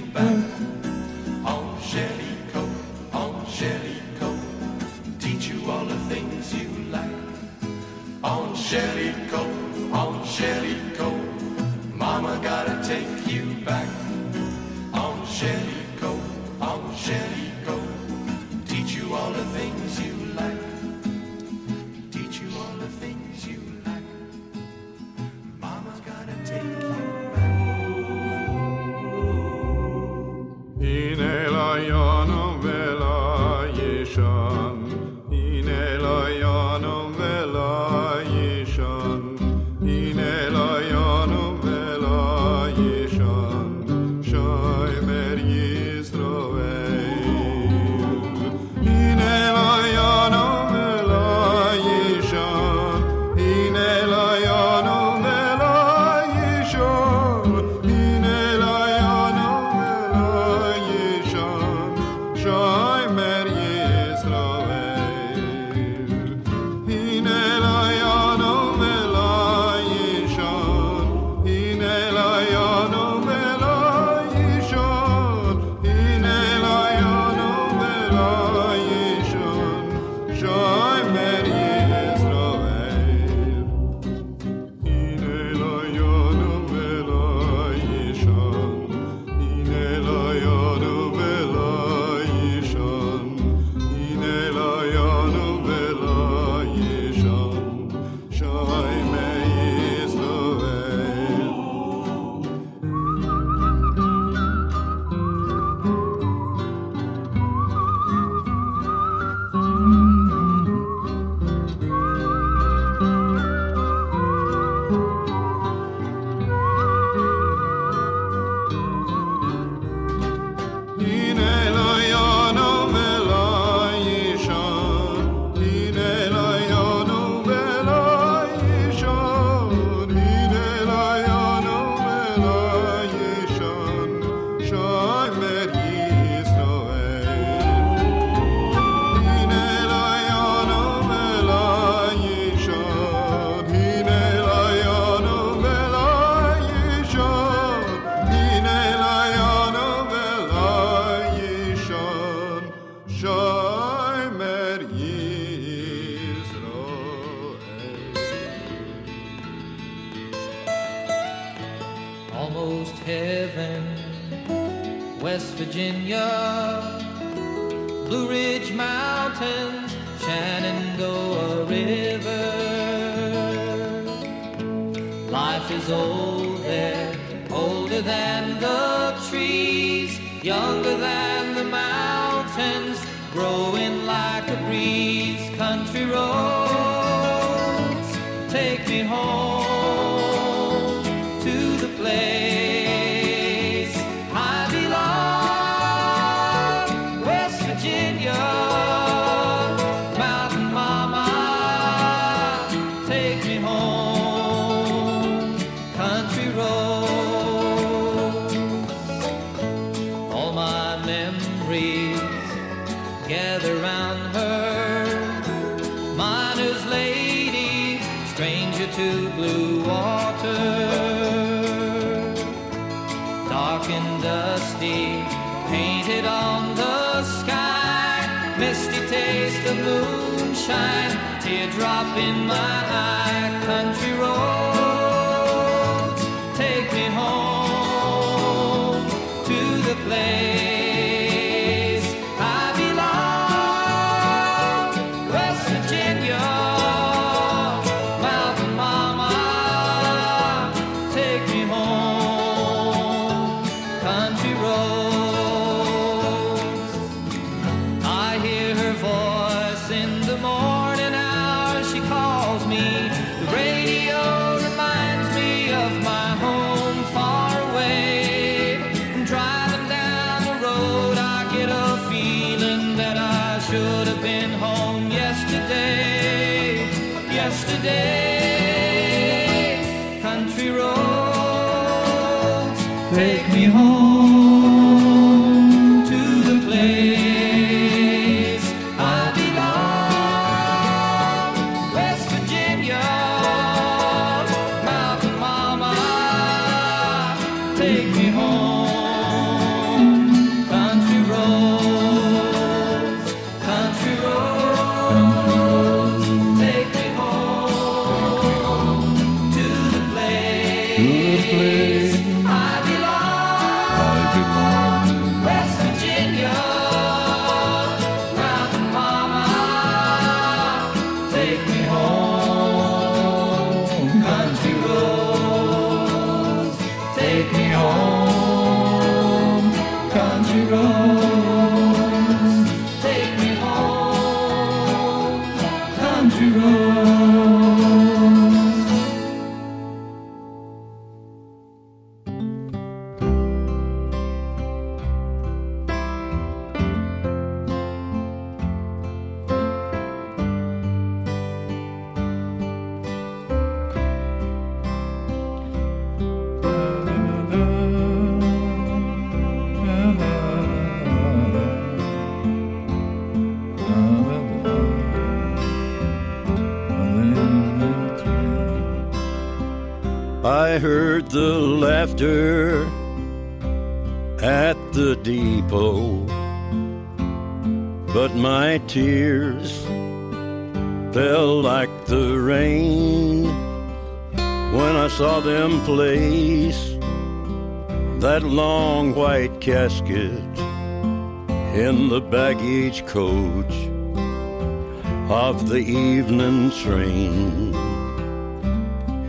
than 178.07 178.61
the 178.61 179.14
trees, 179.29 180.21
younger 180.42 180.97
than 180.97 181.57
the 181.57 181.64
mountains, 181.64 183.05
growing 183.33 184.07
like 184.07 184.49
a 184.49 184.57
breeze. 184.69 185.36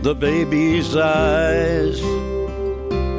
The 0.00 0.14
baby's 0.14 0.94
eyes 0.94 2.00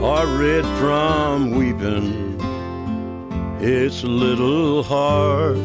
are 0.01 0.25
red 0.39 0.65
from 0.79 1.51
weeping. 1.51 2.39
Its 3.59 4.01
little 4.05 4.81
heart 4.83 5.57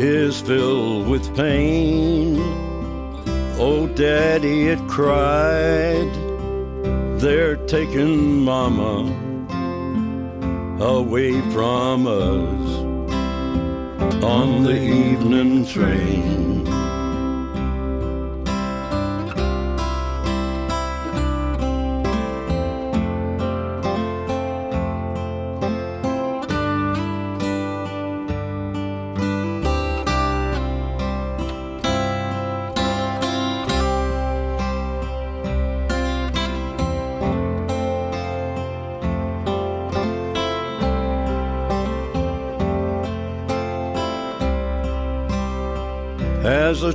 is 0.00 0.40
filled 0.40 1.08
with 1.08 1.36
pain. 1.36 2.38
Oh, 3.58 3.86
Daddy, 3.94 4.68
it 4.68 4.80
cried. 4.88 6.10
They're 7.20 7.56
taking 7.66 8.40
Mama 8.40 9.12
away 10.80 11.38
from 11.52 12.06
us 12.06 12.90
on 14.24 14.64
the 14.64 14.80
evening 14.82 15.66
train. 15.66 16.49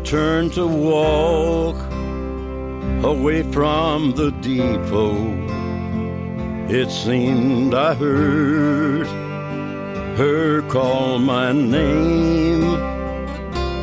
Turned 0.06 0.54
to 0.54 0.68
walk 0.68 1.78
away 3.04 3.42
from 3.52 4.12
the 4.12 4.30
depot, 4.40 5.18
it 6.70 6.92
seemed 6.92 7.74
I 7.74 7.96
heard 7.96 9.08
her 10.16 10.62
call 10.70 11.18
my 11.18 11.52
name. 11.52 12.78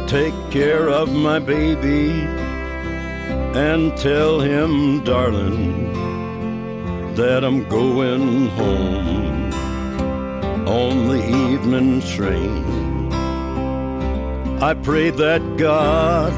Take 0.06 0.34
care 0.52 0.88
of 0.88 1.12
my 1.12 1.40
baby 1.40 2.10
and 3.58 3.96
tell 3.96 4.38
him, 4.38 5.02
darling, 5.02 5.92
that 7.16 7.44
I'm 7.44 7.68
going 7.68 8.46
home 8.50 9.52
on 10.68 11.08
the 11.08 11.50
evening 11.50 12.00
train. 12.00 12.71
I 14.62 14.74
pray 14.74 15.10
that 15.10 15.42
God 15.56 16.32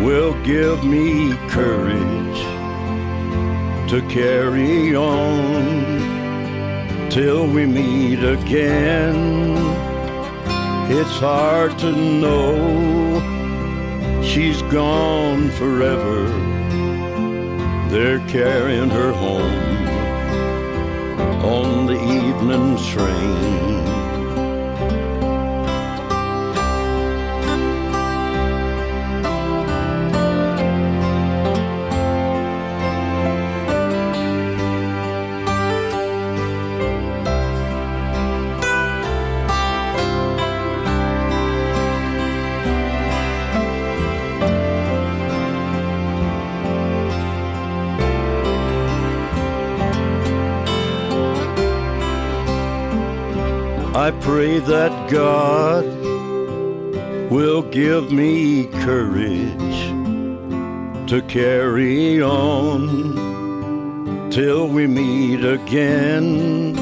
will 0.00 0.32
give 0.44 0.84
me 0.84 1.34
courage 1.48 2.40
to 3.90 4.00
carry 4.08 4.94
on 4.94 5.98
till 7.10 7.48
we 7.48 7.66
meet 7.66 8.22
again. 8.22 9.56
It's 10.88 11.18
hard 11.18 11.76
to 11.80 11.90
know 11.90 12.54
she's 14.22 14.62
gone 14.70 15.50
forever. 15.50 16.28
They're 17.90 18.24
carrying 18.28 18.90
her 18.90 19.12
home 19.12 19.88
on 21.44 21.86
the 21.86 22.00
evening 22.00 22.76
train. 22.86 23.67
I 54.08 54.10
pray 54.22 54.58
that 54.60 55.10
God 55.10 55.84
will 57.30 57.60
give 57.60 58.10
me 58.10 58.64
courage 58.64 59.80
to 61.10 61.20
carry 61.28 62.22
on 62.22 63.10
till 64.30 64.66
we 64.66 64.86
meet 64.86 65.44
again. 65.44 66.74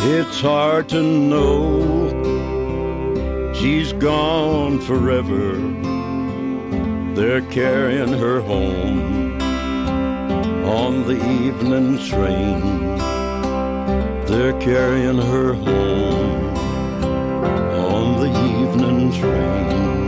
It's 0.00 0.40
hard 0.40 0.88
to 0.88 1.02
know 1.02 2.08
she's 3.52 3.92
gone 3.92 4.80
forever. 4.80 5.52
They're 7.14 7.46
carrying 7.52 8.14
her 8.14 8.40
home 8.40 9.38
on 10.64 11.06
the 11.06 11.22
evening 11.30 11.98
train. 11.98 12.79
They're 14.30 14.58
carrying 14.60 15.18
her 15.18 15.54
home 15.54 16.54
on 17.74 18.20
the 18.20 18.30
evening 18.30 19.12
train. 19.12 19.99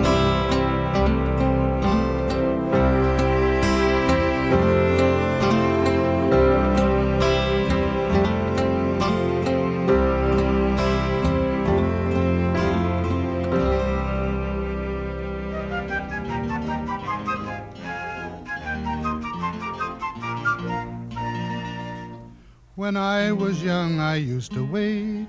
I 24.12 24.16
used 24.16 24.53
to 24.53 24.62
wait 24.62 25.29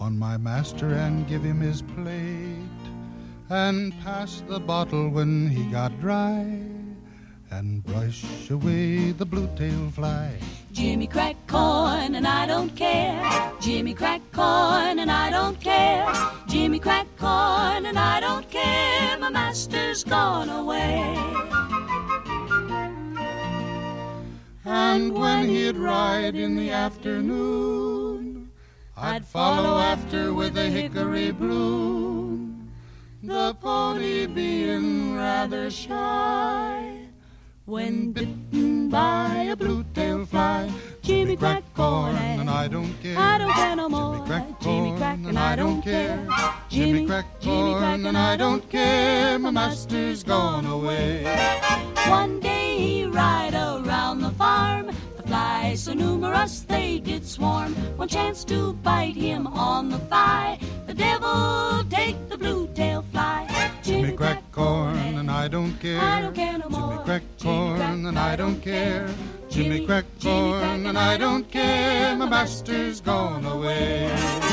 on 0.00 0.18
my 0.18 0.36
master 0.36 0.88
and 0.88 1.24
give 1.28 1.44
him 1.44 1.60
his 1.60 1.82
plate, 1.82 2.84
and 3.48 3.94
pass 4.00 4.42
the 4.48 4.58
bottle 4.58 5.08
when 5.08 5.46
he 5.46 5.62
got 5.70 6.00
dry, 6.00 6.42
and 7.52 7.84
brush 7.84 8.50
away 8.50 9.12
the 9.12 9.24
blue 9.24 9.48
tail 9.54 9.88
fly. 9.92 10.36
Jimmy 10.72 11.06
crack 11.06 11.36
corn 11.46 12.16
and 12.16 12.26
I 12.26 12.44
don't 12.46 12.74
care. 12.74 13.22
Jimmy 13.60 13.94
crack 13.94 14.20
corn 14.32 14.98
and 14.98 15.12
I 15.12 15.30
don't 15.30 15.60
care. 15.60 16.12
Jimmy 16.48 16.80
crack 16.80 17.06
corn 17.16 17.86
and 17.86 17.96
I 17.96 18.18
don't 18.18 18.50
care. 18.50 19.16
My 19.16 19.30
master's 19.30 20.02
gone 20.02 20.48
away. 20.48 21.14
And 24.64 25.12
when 25.12 25.48
he'd 25.48 25.76
ride 25.76 26.34
in 26.34 26.56
the 26.56 26.70
afternoon, 26.70 28.50
I'd 28.96 29.26
follow 29.26 29.78
after 29.78 30.32
with 30.32 30.56
a 30.56 30.70
hickory 30.70 31.32
bloom. 31.32 32.72
The 33.22 33.54
pony 33.60 34.26
being 34.26 35.16
rather 35.16 35.70
shy, 35.70 36.98
when 37.66 38.12
bitten 38.12 38.88
by 38.88 39.48
a 39.50 39.56
blue-tailed 39.56 40.28
fly. 40.28 40.70
Jimmy 41.02 41.36
crack 41.36 41.64
corn 41.74 42.16
and 42.16 42.48
I 42.48 42.68
don't 42.68 42.94
care. 43.02 43.18
I 43.18 43.38
don't 43.38 43.52
care 43.52 43.76
no 43.76 43.88
more. 43.88 44.26
Jimmy 44.26 44.26
crack 44.26 44.60
corn 44.60 45.26
and 45.26 45.38
I 45.38 45.56
don't 45.56 45.82
care. 45.82 46.26
Jimmy 46.68 47.06
crack 47.06 47.26
corn 47.42 48.06
and 48.06 48.16
I 48.16 48.36
don't 48.36 48.68
care. 48.70 49.38
My 49.38 49.50
master's 49.50 50.22
gone 50.22 50.66
away. 50.66 51.24
One 52.08 52.40
day 52.40 52.76
he 52.76 53.04
ride 53.04 53.14
around 53.14 53.52
the 53.52 53.52
farm. 53.52 53.53
So 55.72 55.92
numerous 55.92 56.60
they 56.60 57.00
did 57.00 57.26
swarm. 57.26 57.74
One 57.96 58.06
chance 58.08 58.44
to 58.44 58.74
bite 58.74 59.16
him 59.16 59.46
on 59.48 59.88
the 59.88 59.98
thigh. 59.98 60.58
The 60.86 60.94
devil 60.94 61.82
take 61.90 62.16
the 62.28 62.38
blue 62.38 62.68
tail 62.74 63.02
fly. 63.10 63.48
Jimmy 63.82 64.12
crack 64.12 64.42
corn 64.52 64.96
and 64.96 65.30
I 65.30 65.48
don't 65.48 65.72
care. 65.80 66.00
I 66.00 66.20
don't 66.22 66.34
care 66.34 66.58
no 66.58 66.68
more. 66.68 66.90
Jimmy 66.92 67.04
crack 67.04 67.22
corn 67.42 68.06
and 68.06 68.18
I 68.18 68.36
don't 68.36 68.60
care. 68.60 69.06
Jimmy- 69.08 69.16
Jimmy 69.50 69.74
Jimmy 69.76 69.86
crack 69.86 70.04
corn 70.22 70.86
and 70.86 70.98
I 70.98 71.16
don't 71.16 71.50
care. 71.50 72.14
My 72.16 72.28
master's 72.28 73.00
gone 73.00 73.44
away. 73.44 74.43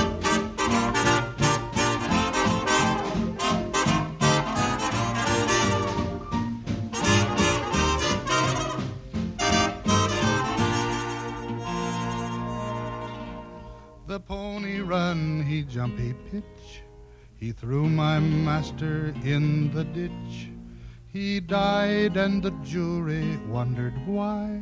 The 14.12 14.20
pony 14.20 14.82
run, 14.82 15.41
he 15.41 15.64
jump, 15.64 15.97
he 15.97 16.12
pitch. 16.30 16.82
He 17.38 17.53
threw 17.53 17.88
my 17.88 18.20
master 18.20 19.16
in 19.24 19.72
the 19.72 19.86
ditch. 19.86 20.49
He 21.07 21.39
died, 21.39 22.18
and 22.18 22.43
the 22.43 22.51
jury 22.62 23.38
wondered 23.47 23.93
why. 24.05 24.59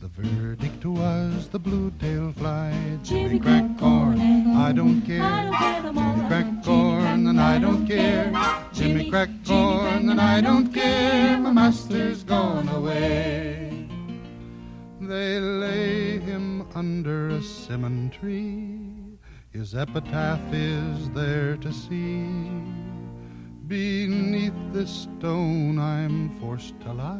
The 0.00 0.08
verdict 0.08 0.86
was 0.86 1.50
the 1.50 1.58
blue 1.58 1.90
tail 2.00 2.32
fly. 2.38 2.72
Jimmy 3.02 3.38
crack 3.38 3.78
corn, 3.78 4.18
I 4.56 4.72
don't 4.72 5.02
care. 5.02 5.22
I 5.22 5.50
don't 5.82 5.92
care. 5.92 5.92
Jimmy 5.92 6.28
crack 6.28 6.64
corn, 6.64 7.26
and 7.26 7.38
I 7.38 7.58
don't 7.58 7.86
care. 7.86 8.32
Jimmy 8.72 9.10
crack 9.10 9.28
corn, 9.46 10.08
and 10.08 10.18
I 10.18 10.40
don't 10.40 10.72
care. 10.72 11.36
My 11.36 11.52
master's 11.52 12.24
gone 12.24 12.66
away. 12.70 13.67
They 15.08 15.40
lay 15.40 16.18
him 16.18 16.68
under 16.74 17.30
a 17.30 17.40
cinnamon 17.40 18.10
tree. 18.10 19.16
His 19.48 19.74
epitaph 19.74 20.52
is 20.52 21.08
there 21.12 21.56
to 21.56 21.72
see. 21.72 22.28
Beneath 23.66 24.52
this 24.70 25.08
stone 25.08 25.78
I'm 25.78 26.38
forced 26.38 26.78
to 26.80 26.92
lie, 26.92 27.16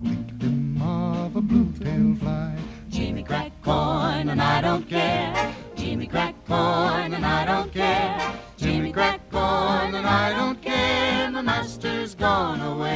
victim 0.00 0.82
of 0.82 1.36
a 1.36 1.40
blue-tailed 1.40 2.18
fly. 2.18 2.56
Jimmy 2.88 3.22
crack 3.22 3.52
corn 3.62 4.28
and 4.28 4.42
I 4.42 4.60
don't 4.60 4.88
care. 4.88 5.54
Jimmy 5.76 6.08
crack 6.08 6.34
corn 6.48 7.14
and 7.14 7.24
I 7.24 7.44
don't 7.44 7.72
care. 7.72 8.34
Jimmy 8.56 8.90
crack 8.90 9.20
corn 9.30 9.94
and 9.94 10.04
I 10.04 10.32
don't 10.32 10.60
care. 10.60 11.30
My 11.30 11.42
master's 11.42 12.16
gone 12.16 12.60
away. 12.60 12.89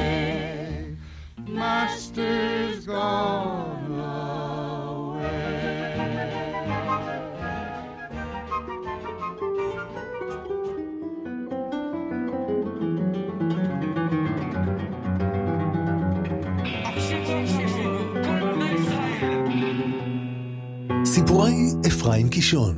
סיפורי 21.45 21.89
אפרים 21.89 22.29
קישון. 22.29 22.77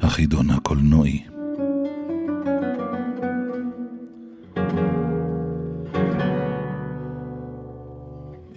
החידון 0.00 0.50
הקולנועי. 0.50 1.22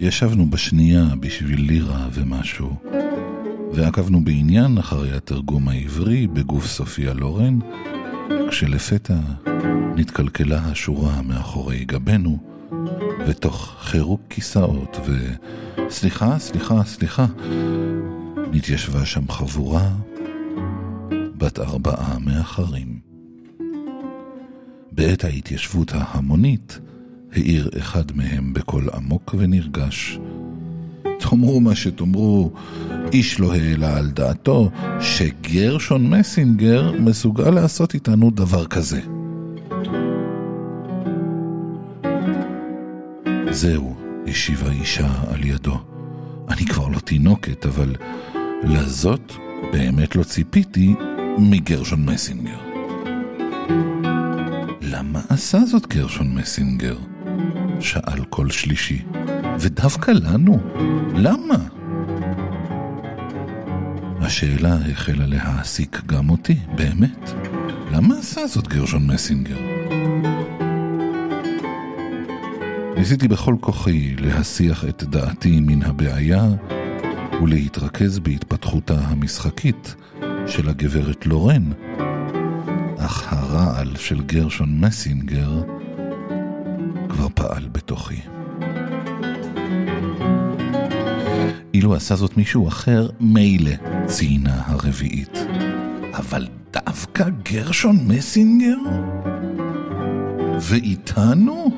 ישבנו 0.00 0.50
בשנייה 0.50 1.04
בשביל 1.20 1.60
לירה 1.60 2.08
ומשהו, 2.12 2.76
ועקבנו 3.74 4.24
בעניין 4.24 4.78
אחרי 4.78 5.12
התרגום 5.16 5.68
העברי 5.68 6.26
בגוף 6.26 6.66
סופיה 6.66 7.12
לורן, 7.12 7.58
כשלפתע 8.48 9.18
נתקלקלה 9.96 10.58
השורה 10.58 11.22
מאחורי 11.22 11.84
גבנו, 11.84 12.38
ותוך 13.26 13.76
חירוק 13.80 14.20
כיסאות 14.30 14.96
ו... 15.06 15.32
סליחה, 15.90 16.38
סליחה, 16.38 16.84
סליחה, 16.84 17.26
נתיישבה 18.52 19.06
שם 19.06 19.28
חבורה 19.28 19.88
בת 21.38 21.58
ארבעה 21.58 22.18
מאחרים. 22.18 22.98
בעת 24.92 25.24
ההתיישבות 25.24 25.92
ההמונית, 25.94 26.78
העיר 27.32 27.70
אחד 27.78 28.12
מהם 28.14 28.52
בקול 28.52 28.88
עמוק 28.94 29.34
ונרגש. 29.38 30.18
תאמרו 31.18 31.60
מה 31.60 31.74
שתאמרו, 31.74 32.52
איש 33.12 33.40
לא 33.40 33.52
העלה 33.52 33.96
על 33.96 34.10
דעתו 34.10 34.70
שגרשון 35.00 36.10
מסינגר 36.10 36.92
מסוגל 37.00 37.50
לעשות 37.50 37.94
איתנו 37.94 38.30
דבר 38.30 38.66
כזה. 38.66 39.00
זהו, 43.50 43.96
השיבה 44.26 44.70
אישה 44.70 45.08
על 45.28 45.44
ידו. 45.44 45.78
אני 46.48 46.66
כבר 46.66 46.88
לא 46.88 46.98
תינוקת, 46.98 47.66
אבל 47.66 47.96
לזאת 48.64 49.32
באמת 49.72 50.16
לא 50.16 50.22
ציפיתי 50.22 50.94
מגרשון 51.38 52.04
מסינגר. 52.04 52.72
עשה 55.32 55.64
זאת 55.64 55.86
גרשון 55.86 56.34
מסינגר? 56.34 56.96
שאל 57.80 58.24
כל 58.30 58.50
שלישי. 58.50 59.02
ודווקא 59.58 60.10
לנו? 60.10 60.58
למה? 61.14 61.81
השאלה 64.32 64.76
החלה 64.92 65.26
להעסיק 65.26 66.02
גם 66.06 66.30
אותי, 66.30 66.56
באמת. 66.74 67.30
למה 67.90 68.18
עשה 68.18 68.46
זאת 68.46 68.68
גרשון 68.68 69.06
מסינגר? 69.06 69.56
ניסיתי 72.96 73.28
בכל 73.28 73.54
כוחי 73.60 74.16
להסיח 74.16 74.84
את 74.84 75.04
דעתי 75.04 75.60
מן 75.60 75.82
הבעיה 75.82 76.44
ולהתרכז 77.42 78.18
בהתפתחותה 78.18 78.98
המשחקית 78.98 79.94
של 80.46 80.68
הגברת 80.68 81.26
לורן, 81.26 81.72
אך 82.98 83.32
הרעל 83.32 83.96
של 83.96 84.22
גרשון 84.22 84.80
מסינגר 84.80 85.62
כבר 87.08 87.28
פעל 87.34 87.68
בתוכי. 87.72 88.20
אילו 91.74 91.94
עשה 91.94 92.16
זאת 92.16 92.36
מישהו 92.36 92.68
אחר, 92.68 93.08
מילא, 93.20 93.70
ציינה 94.06 94.62
הרביעית. 94.66 95.38
אבל 96.14 96.48
דווקא 96.72 97.28
גרשון 97.42 97.98
מסינגר? 98.06 98.76
ואיתנו? 100.60 101.70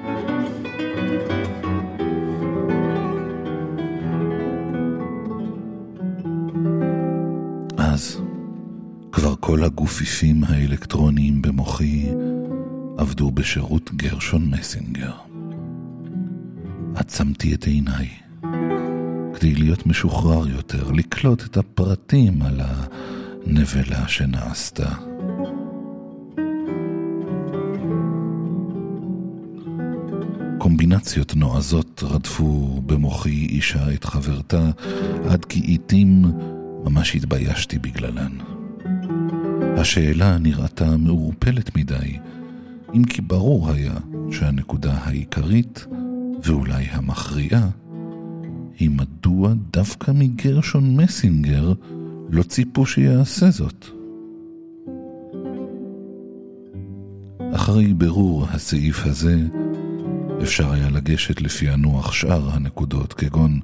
אז 7.79 8.21
כבר 9.13 9.35
כל 9.41 9.65
הגופיפים 9.65 10.45
האלקטרוניים 10.45 11.43
במוחי 11.43 12.07
עבדו 12.99 13.31
בשירות 13.31 13.91
גרשון 13.95 14.51
מסינגר. 14.51 15.13
עצמתי 16.95 17.55
את 17.55 17.65
עיניי 17.65 18.24
כדי 19.45 19.55
להיות 19.55 19.87
משוחרר 19.87 20.49
יותר, 20.49 20.91
לקלוט 20.91 21.45
את 21.45 21.57
הפרטים 21.57 22.43
על 22.43 22.61
הנבלה 22.61 24.09
שנעשתה. 24.09 24.89
קומבינציות 30.59 31.37
נועזות 31.37 32.03
רדפו 32.07 32.83
במוחי 32.87 33.47
אישה 33.47 33.95
את 33.95 34.05
חברתה, 34.05 34.71
עד 35.29 35.45
כי 35.45 35.61
עיתים 35.61 36.25
ממש 36.85 37.15
התביישתי 37.15 37.79
בגללן. 37.79 38.33
השאלה 39.77 40.39
נראתה 40.39 40.97
מעורפלת 40.97 41.77
מדי, 41.77 42.19
אם 42.95 43.05
כי 43.05 43.23
ברור 43.23 43.71
היה 43.71 43.95
שהנקודה 44.31 44.93
העיקרית, 44.93 45.87
ואולי 46.45 46.85
המכריעה, 46.91 47.69
היא 48.79 48.91
מדוע 48.91 49.53
דווקא 49.73 50.11
מגרשון 50.11 50.97
מסינגר 50.97 51.73
לא 52.31 52.43
ציפו 52.43 52.87
שיעשה 52.87 53.51
זאת. 53.51 53.87
אחרי 57.55 57.95
בירור 57.95 58.47
הסעיף 58.51 59.07
הזה, 59.07 59.37
אפשר 60.43 60.73
היה 60.73 60.91
לגשת 60.91 61.41
לפענוח 61.41 62.13
שאר 62.13 62.51
הנקודות, 62.51 63.13
כגון 63.13 63.61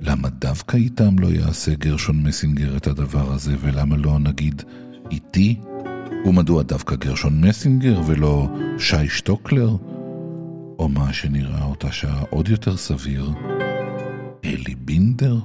למה 0.00 0.28
דווקא 0.28 0.76
איתם 0.76 1.18
לא 1.18 1.26
יעשה 1.26 1.74
גרשון 1.74 2.22
מסינגר 2.22 2.76
את 2.76 2.86
הדבר 2.86 3.32
הזה, 3.32 3.56
ולמה 3.60 3.96
לא 3.96 4.18
נגיד 4.18 4.62
איתי? 5.10 5.56
ומדוע 6.26 6.62
דווקא 6.62 6.96
גרשון 6.96 7.40
מסינגר 7.40 8.00
ולא 8.06 8.48
שי 8.78 9.08
שטוקלר? 9.08 9.76
או 10.78 10.88
מה 10.88 11.12
שנראה 11.12 11.64
אותה 11.64 11.92
שעה 11.92 12.22
עוד 12.30 12.48
יותר 12.48 12.76
סביר, 12.76 13.30
אלי 14.44 14.74
בינדר? 14.74 15.38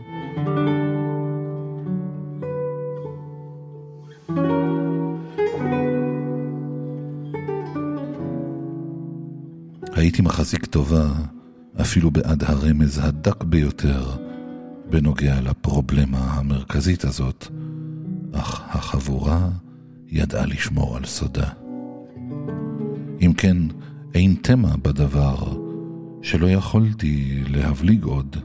הייתי 9.93 10.21
מחזיק 10.21 10.65
טובה 10.65 11.11
אפילו 11.81 12.11
בעד 12.11 12.43
הרמז 12.43 12.99
הדק 13.03 13.43
ביותר 13.43 14.03
בנוגע 14.89 15.41
לפרובלמה 15.41 16.17
המרכזית 16.17 17.03
הזאת, 17.03 17.47
אך 18.33 18.61
החבורה 18.75 19.49
ידעה 20.07 20.45
לשמור 20.45 20.97
על 20.97 21.05
סודה. 21.05 21.49
אם 23.21 23.33
כן, 23.37 23.57
אין 24.13 24.35
תמה 24.41 24.77
בדבר 24.81 25.35
שלא 26.21 26.47
יכולתי 26.47 27.43
להבליג 27.47 28.03
עוד. 28.03 28.37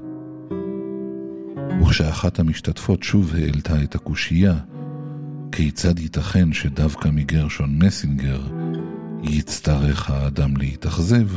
וכשאחת 1.83 2.39
המשתתפות 2.39 3.03
שוב 3.03 3.35
העלתה 3.35 3.83
את 3.83 3.95
הקושייה, 3.95 4.55
כיצד 5.53 5.99
ייתכן 5.99 6.53
שדווקא 6.53 7.09
מגרשון 7.09 7.79
מסינגר 7.83 8.41
יצטרך 9.23 10.11
האדם 10.11 10.57
להתאכזב, 10.57 11.29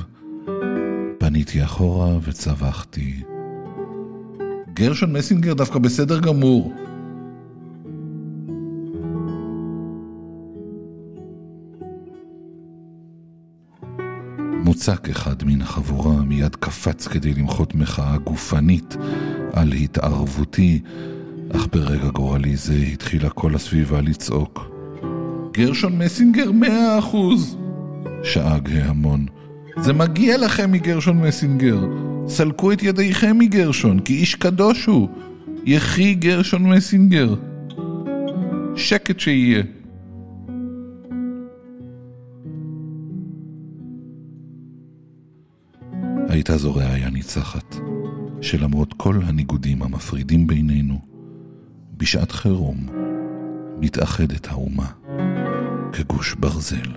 פניתי 1.17 1.63
אחורה 1.63 2.17
וצווחתי. 2.23 3.21
גרשון 4.73 5.13
מסינגר 5.13 5.53
דווקא 5.53 5.79
בסדר 5.79 6.19
גמור. 6.19 6.73
מוצק 14.73 15.09
אחד 15.09 15.43
מן 15.43 15.61
החבורה 15.61 16.23
מיד 16.23 16.55
קפץ 16.55 17.07
כדי 17.07 17.33
למחות 17.33 17.75
מחאה 17.75 18.17
גופנית 18.17 18.97
על 19.53 19.71
התערבותי, 19.71 20.81
אך 21.55 21.67
ברגע 21.71 22.07
גורלי 22.07 22.55
זה 22.55 22.73
התחילה 22.73 23.29
כל 23.29 23.55
הסביבה 23.55 24.01
לצעוק. 24.01 24.71
גרשון 25.51 25.97
מסינגר 25.97 26.51
מאה 26.51 26.99
אחוז! 26.99 27.57
שאג 28.23 28.69
ההמון. 28.71 29.25
זה 29.77 29.93
מגיע 29.93 30.37
לכם 30.37 30.71
מגרשון 30.71 31.17
מסינגר. 31.17 31.79
סלקו 32.27 32.71
את 32.71 32.83
ידיכם 32.83 33.37
מגרשון, 33.39 33.99
כי 33.99 34.13
איש 34.13 34.35
קדוש 34.35 34.85
הוא. 34.85 35.09
יחי 35.65 36.13
גרשון 36.13 36.69
מסינגר. 36.69 37.35
שקט 38.75 39.19
שיהיה. 39.19 39.63
הייתה 46.33 46.57
זו 46.57 46.75
ראיה 46.75 47.09
ניצחת, 47.09 47.75
שלמרות 48.41 48.93
כל 48.97 49.19
הניגודים 49.23 49.83
המפרידים 49.83 50.47
בינינו, 50.47 50.99
בשעת 51.97 52.31
חירום 52.31 52.77
מתאחדת 53.79 54.47
האומה 54.47 54.87
כגוש 55.93 56.33
ברזל. 56.33 56.91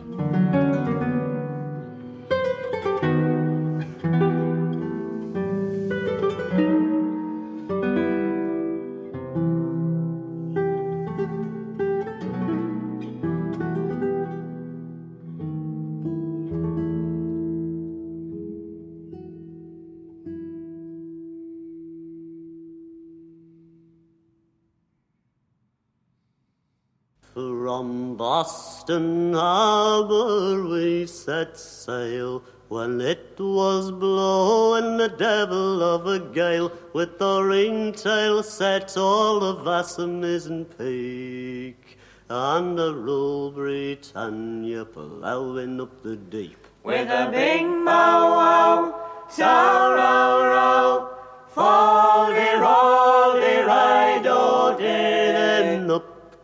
Boston 28.27 29.35
harbor 29.35 30.64
we 30.64 31.07
set 31.07 31.57
sail 31.57 32.43
when 32.66 33.01
it 33.01 33.37
was 33.39 33.93
blowing 33.93 34.97
the 34.97 35.11
devil 35.11 35.81
of 35.81 36.09
a 36.09 36.18
gale 36.18 36.72
with 36.93 37.20
the 37.20 37.41
ringtail 37.41 38.43
set 38.43 38.97
all 38.97 39.39
the 39.39 39.55
Vassam 39.66 40.66
peak 40.77 41.99
and 42.29 42.77
the 42.77 42.93
Rule 42.93 43.53
Britannia 43.53 44.85
plowing 44.85 45.81
up 45.81 46.03
the 46.03 46.16
deep. 46.16 46.66
With 46.83 47.09
a 47.09 47.31
big 47.31 47.62
bow 47.85 48.22
wow, 48.39 49.27
sow 49.29 49.95
row 50.01 50.33
row, 50.53 51.11
foldy 51.55 52.51
roldy 52.64 53.64
ride 53.64 54.27
And 54.27 54.55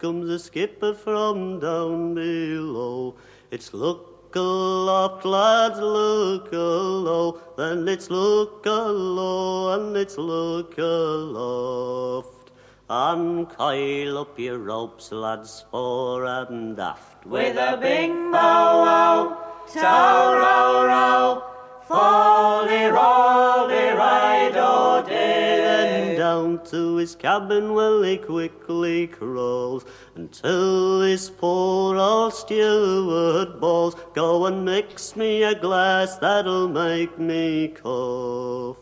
comes 0.03 0.28
a 0.28 0.38
skipper 0.38 0.92
from 0.92 1.61
down 1.61 2.12
below. 2.12 3.14
It's 3.53 3.72
look 3.72 4.34
aloft, 4.34 5.24
lads, 5.24 5.78
look 5.78 6.53
alow. 6.53 7.38
Then 7.57 7.86
it's 7.86 8.11
look 8.11 8.66
alow 8.66 9.74
and 9.74 9.96
it's 9.96 10.18
look 10.18 10.76
aloft. 10.76 12.50
And 12.90 13.48
coil 13.48 14.18
up 14.18 14.36
your 14.40 14.59
ropes, 14.59 15.12
lads, 15.12 15.64
fore 15.70 16.24
and 16.26 16.76
aft. 16.80 17.24
With 17.24 17.57
a 17.57 17.78
bing 17.80 18.32
bow 18.32 18.82
wow, 18.82 19.38
Tow 19.72 20.34
row 20.42 20.84
row, 20.84 21.51
folly 21.89 22.85
rolly 22.87 23.89
ride 23.97 24.57
o 24.57 25.03
Then 25.07 26.16
down 26.16 26.64
to 26.66 26.97
his 26.97 27.14
cabin 27.14 27.74
well 27.74 28.03
he 28.03 28.18
quickly 28.18 29.07
crawls 29.07 29.85
Until 30.14 31.01
his 31.03 31.30
poor 31.30 31.97
old 31.97 32.35
steward 32.35 33.61
bawls 33.61 33.97
Go 34.14 34.47
and 34.47 34.64
mix 34.64 35.16
me 35.16 35.43
a 35.43 35.55
glass 35.55 36.16
that'll 36.18 36.68
make 36.68 37.18
me 37.18 37.68
cough. 37.68 38.76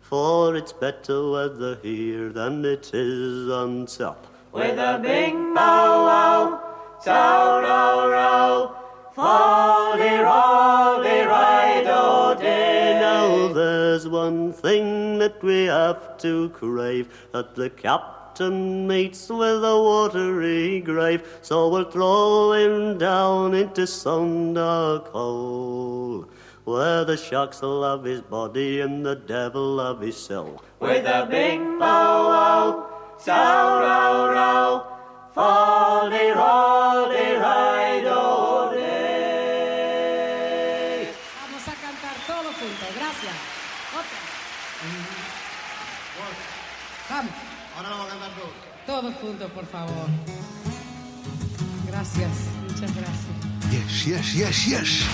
For 0.00 0.56
it's 0.56 0.72
better 0.72 1.30
weather 1.30 1.78
here 1.82 2.30
than 2.30 2.64
it 2.64 2.90
is 2.92 3.50
on 3.50 3.86
top. 3.86 4.26
With 4.52 4.78
a 4.78 4.98
bing 5.00 5.54
bow 5.54 6.06
wow, 6.06 6.98
tow 7.04 7.60
row 7.62 8.10
row, 8.10 8.79
folly 9.14 10.16
rolly 10.18 11.20
ride 11.26 11.86
oh, 11.86 12.36
o 12.38 12.42
Now 13.00 13.52
there's 13.52 14.06
one 14.08 14.52
thing 14.52 15.18
that 15.18 15.42
we 15.42 15.64
have 15.64 16.18
to 16.18 16.50
crave 16.50 17.08
That 17.32 17.54
the 17.54 17.70
captain 17.70 18.86
meets 18.86 19.28
with 19.28 19.64
a 19.64 19.76
watery 19.76 20.80
grave. 20.80 21.38
So 21.42 21.68
we'll 21.68 21.90
throw 21.90 22.52
him 22.52 22.98
down 22.98 23.54
into 23.54 23.86
some 23.86 24.54
dark 24.54 25.08
hole 25.08 26.28
Where 26.64 27.04
the 27.04 27.16
sharks 27.16 27.60
will 27.62 27.82
have 27.82 28.04
his 28.04 28.20
body 28.20 28.80
and 28.80 29.04
the 29.04 29.16
devil 29.16 29.84
have 29.84 30.00
his 30.00 30.16
soul. 30.16 30.62
With 30.78 31.04
a 31.06 31.26
big 31.28 31.58
bow 31.78 32.28
wow, 32.30 32.86
row 33.26 34.30
row, 34.32 34.86
folly 35.34 36.30
rolly 36.30 36.79
juntos, 49.20 49.50
por 49.52 49.66
favor. 49.66 50.06
Gracias, 51.86 52.30
muchas 52.68 52.94
gracias. 52.94 53.40
Yes, 53.70 54.04
yes, 54.06 54.34
yes, 54.34 54.66
yes. 54.66 55.06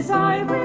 desire. 0.00 0.59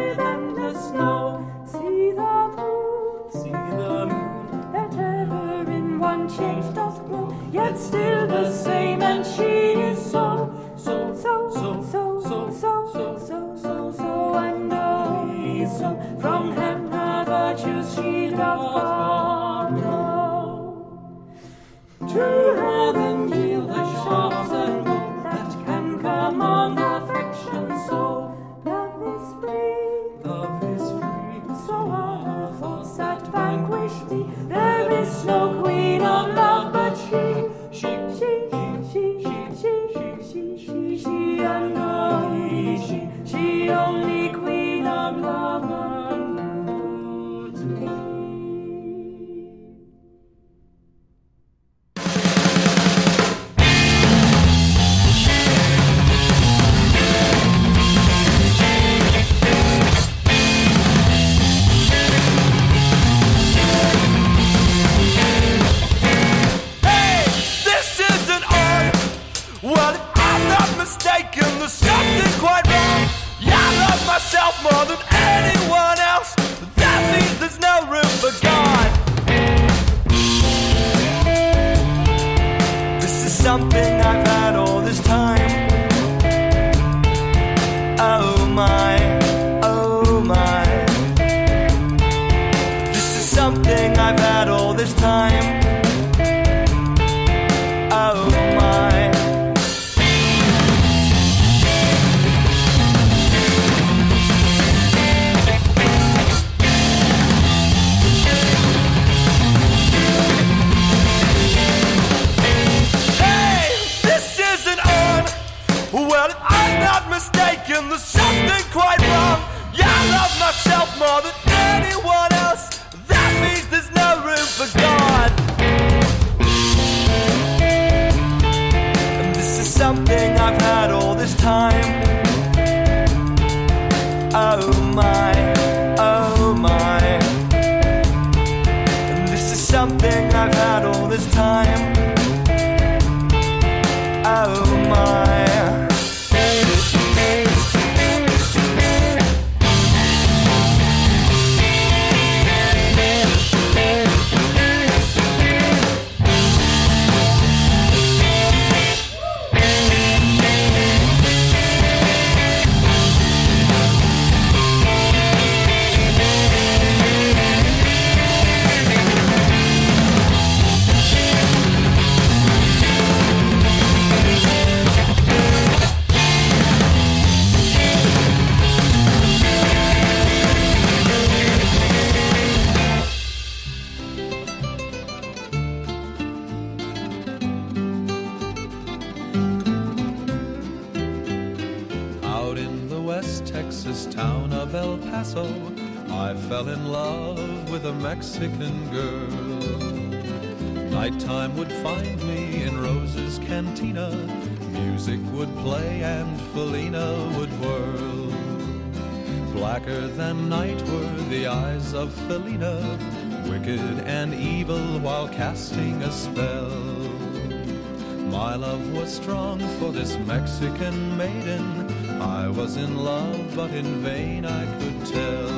this 219.95 220.17
Mexican 220.27 221.15
maiden. 221.15 221.89
I 222.21 222.49
was 222.49 222.75
in 222.75 222.97
love, 222.97 223.55
but 223.55 223.71
in 223.71 224.03
vain 224.03 224.45
I 224.45 224.65
could 224.77 225.05
tell. 225.05 225.49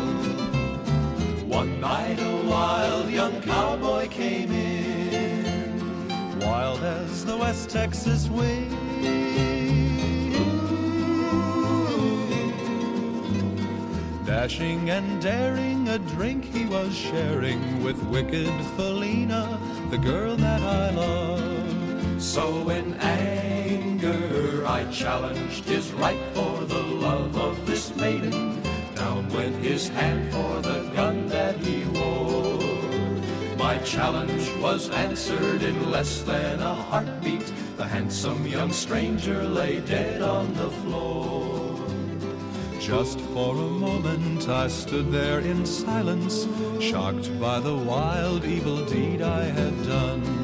One 1.60 1.82
night 1.82 2.20
a 2.20 2.48
wild 2.48 3.10
young 3.10 3.42
cowboy 3.42 4.08
came 4.10 4.52
in, 4.52 6.40
wild 6.40 6.84
as 6.84 7.26
the 7.26 7.36
West 7.36 7.72
Texas 7.72 8.30
wind. 8.30 8.76
Dashing 14.24 14.92
and 14.92 15.20
daring, 15.20 15.90
a 15.90 15.98
drink 15.98 16.46
he 16.46 16.66
was 16.66 16.96
sharing 16.96 17.84
with 17.84 17.98
wicked 18.04 18.54
Felina, 18.76 19.60
the 19.90 19.98
girl 19.98 20.36
that 20.36 20.62
I 20.62 20.92
love. 20.92 22.22
So 22.22 22.70
in 22.70 22.94
anger 22.96 23.57
anger, 23.68 24.66
I 24.66 24.86
challenged 24.92 25.66
his 25.66 25.92
right 25.94 26.24
for 26.34 26.64
the 26.66 26.82
love 26.82 27.38
of 27.38 27.66
this 27.66 27.96
maiden. 27.96 28.62
Down 28.96 29.28
went 29.30 29.56
his 29.64 29.90
hand 29.90 30.32
for 30.32 30.62
the 30.62 30.90
gun 30.96 31.28
that 31.28 31.58
he 31.58 31.84
wore. 31.86 32.60
My 33.58 33.78
challenge 33.80 34.50
was 34.62 34.90
answered 34.90 35.62
in 35.64 35.92
less 35.92 36.22
than 36.22 36.60
a 36.60 36.74
heartbeat. 36.74 37.52
The 37.76 37.86
handsome 37.86 38.48
young 38.48 38.72
stranger 38.72 39.44
lay 39.44 39.82
dead 39.82 40.22
on 40.22 40.54
the 40.54 40.70
floor. 40.70 41.76
Just 42.80 43.20
for 43.34 43.54
a 43.54 43.70
moment 43.88 44.48
I 44.48 44.68
stood 44.68 45.12
there 45.12 45.40
in 45.40 45.66
silence, 45.66 46.48
shocked 46.80 47.38
by 47.40 47.60
the 47.60 47.76
wild 47.76 48.46
evil 48.46 48.86
deed 48.86 49.22
I 49.22 49.44
had 49.44 49.76
done. 49.86 50.37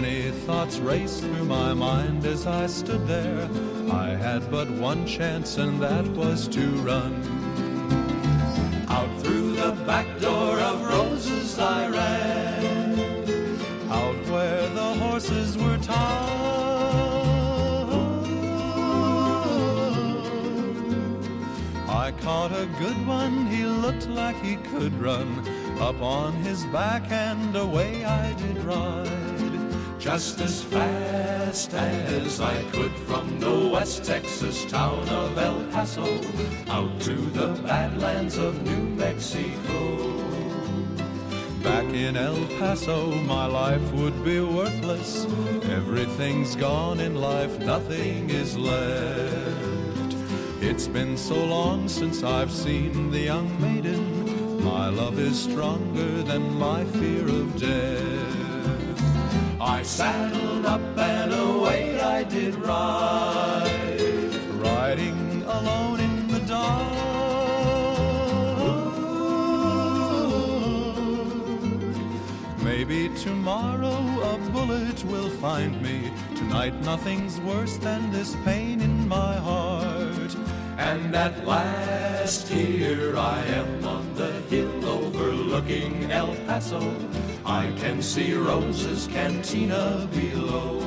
Many 0.00 0.30
thoughts 0.46 0.78
raced 0.78 1.20
through 1.20 1.44
my 1.44 1.74
mind 1.74 2.24
as 2.24 2.46
I 2.46 2.66
stood 2.66 3.06
there. 3.06 3.46
I 3.92 4.08
had 4.26 4.50
but 4.50 4.70
one 4.70 5.06
chance, 5.06 5.58
and 5.58 5.82
that 5.82 6.06
was 6.16 6.48
to 6.48 6.66
run. 6.78 7.12
Out 8.88 9.12
through 9.20 9.52
the 9.52 9.72
back 9.84 10.06
door 10.18 10.58
of 10.58 10.82
roses 10.82 11.58
I 11.58 11.88
ran, 11.88 12.98
out 13.90 14.16
where 14.30 14.66
the 14.70 14.94
horses 14.94 15.58
were 15.58 15.76
tied. 15.76 16.32
I 21.86 22.12
caught 22.22 22.52
a 22.52 22.66
good 22.78 23.06
one, 23.06 23.46
he 23.46 23.66
looked 23.66 24.08
like 24.08 24.36
he 24.42 24.56
could 24.70 24.94
run. 24.98 25.28
Up 25.78 26.00
on 26.00 26.32
his 26.48 26.64
back 26.78 27.12
and 27.12 27.54
away 27.54 28.06
I 28.06 28.32
did 28.32 28.56
ride. 28.64 29.31
Just 30.02 30.40
as 30.40 30.64
fast 30.64 31.72
as 31.74 32.40
I 32.40 32.60
could 32.72 32.90
from 33.06 33.38
the 33.38 33.70
West 33.72 34.02
Texas 34.02 34.64
town 34.64 35.08
of 35.08 35.38
El 35.38 35.64
Paso 35.70 36.02
out 36.66 37.00
to 37.02 37.14
the 37.14 37.56
badlands 37.62 38.36
of 38.36 38.60
New 38.64 38.82
Mexico. 38.96 40.12
Back 41.62 41.84
in 41.94 42.16
El 42.16 42.34
Paso, 42.58 43.12
my 43.12 43.46
life 43.46 43.92
would 43.92 44.24
be 44.24 44.40
worthless. 44.40 45.24
Everything's 45.70 46.56
gone 46.56 46.98
in 46.98 47.14
life, 47.14 47.56
nothing 47.60 48.28
is 48.28 48.58
left. 48.58 50.16
It's 50.60 50.88
been 50.88 51.16
so 51.16 51.36
long 51.44 51.86
since 51.88 52.24
I've 52.24 52.50
seen 52.50 53.12
the 53.12 53.20
young 53.20 53.48
maiden. 53.60 54.64
My 54.64 54.88
love 54.88 55.20
is 55.20 55.40
stronger 55.40 56.24
than 56.24 56.58
my 56.58 56.84
fear 56.86 57.28
of 57.28 57.56
death. 57.56 58.41
I 59.82 59.84
saddled 59.84 60.64
up 60.64 60.80
and 60.96 61.32
away 61.32 62.00
I 62.00 62.22
did 62.22 62.54
ride, 62.54 64.32
riding 64.62 65.42
alone 65.42 65.98
in 65.98 66.28
the 66.28 66.38
dark. 66.46 66.92
Maybe 72.62 73.08
tomorrow 73.24 73.98
a 74.32 74.38
bullet 74.52 75.04
will 75.06 75.30
find 75.40 75.82
me. 75.82 76.12
Tonight 76.36 76.80
nothing's 76.82 77.40
worse 77.40 77.76
than 77.78 78.12
this 78.12 78.36
pain 78.44 78.80
in 78.80 79.08
my 79.08 79.34
heart. 79.34 80.36
And 80.78 81.16
at 81.16 81.44
last 81.44 82.46
here 82.46 83.16
I 83.16 83.44
am 83.46 83.84
on 83.84 84.14
the 84.14 84.30
hill 84.42 84.88
overlooking 84.88 86.08
El 86.12 86.36
Paso. 86.46 86.78
I 87.44 87.72
can 87.76 88.00
see 88.00 88.34
Rose's 88.34 89.08
cantina 89.08 90.08
below. 90.12 90.80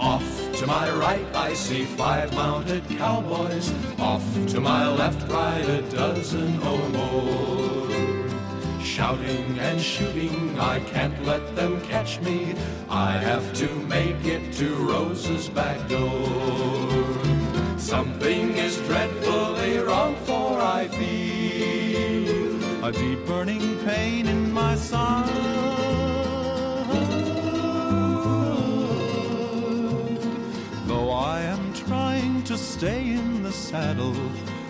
Off 0.00 0.52
to 0.58 0.66
my 0.66 0.90
right 0.90 1.24
I 1.34 1.54
see 1.54 1.84
five 1.84 2.34
mounted 2.34 2.88
cowboys. 2.88 3.72
Off 3.98 4.24
to 4.48 4.60
my 4.60 4.88
left 4.88 5.30
ride 5.30 5.68
a 5.68 5.82
dozen 5.90 6.60
or 6.62 6.88
more. 6.88 7.88
Shouting 8.82 9.58
and 9.60 9.80
shooting, 9.80 10.58
I 10.58 10.80
can't 10.80 11.24
let 11.24 11.54
them 11.54 11.80
catch 11.82 12.20
me. 12.20 12.54
I 12.90 13.12
have 13.12 13.52
to 13.54 13.72
make 13.86 14.24
it 14.24 14.52
to 14.54 14.74
Rose's 14.74 15.48
back 15.48 15.88
door. 15.88 16.98
Something 17.78 18.56
is 18.56 18.76
dreadfully 18.78 19.78
wrong, 19.78 20.16
for 20.26 20.60
I 20.60 20.88
feel 20.88 21.37
a 22.88 22.92
deep 22.92 23.26
burning 23.26 23.78
pain 23.84 24.26
in 24.26 24.50
my 24.50 24.74
side. 24.74 25.28
Though 30.86 31.10
I 31.10 31.40
am 31.40 31.74
trying 31.74 32.42
to 32.44 32.56
stay 32.56 33.10
in 33.10 33.42
the 33.42 33.52
saddle, 33.52 34.16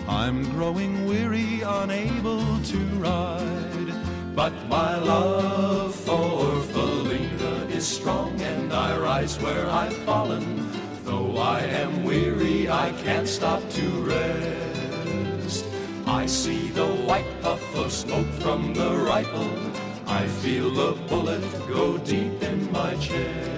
I'm 0.09 0.43
growing 0.51 1.05
weary, 1.05 1.61
unable 1.61 2.59
to 2.59 2.79
ride. 3.07 3.93
But 4.35 4.53
my 4.67 4.97
love 4.97 5.95
for 5.95 6.61
Felina 6.73 7.67
is 7.67 7.87
strong, 7.87 8.41
and 8.41 8.73
I 8.73 8.97
rise 8.97 9.39
where 9.39 9.69
I've 9.69 9.95
fallen. 9.99 10.69
Though 11.05 11.37
I 11.37 11.61
am 11.61 12.03
weary, 12.03 12.69
I 12.69 12.91
can't 13.03 13.29
stop 13.29 13.61
to 13.69 13.87
rest. 14.03 14.78
I 16.08 16.26
see 16.26 16.68
the 16.68 16.86
white 16.86 17.30
puff 17.42 17.62
of 17.76 17.92
smoke 17.92 18.30
from 18.42 18.74
the 18.74 18.90
rifle. 19.12 19.50
I 20.06 20.26
feel 20.42 20.70
the 20.70 20.92
bullet 21.08 21.42
go 21.68 21.98
deep 21.98 22.42
in 22.42 22.70
my 22.72 22.94
chest. 22.96 23.50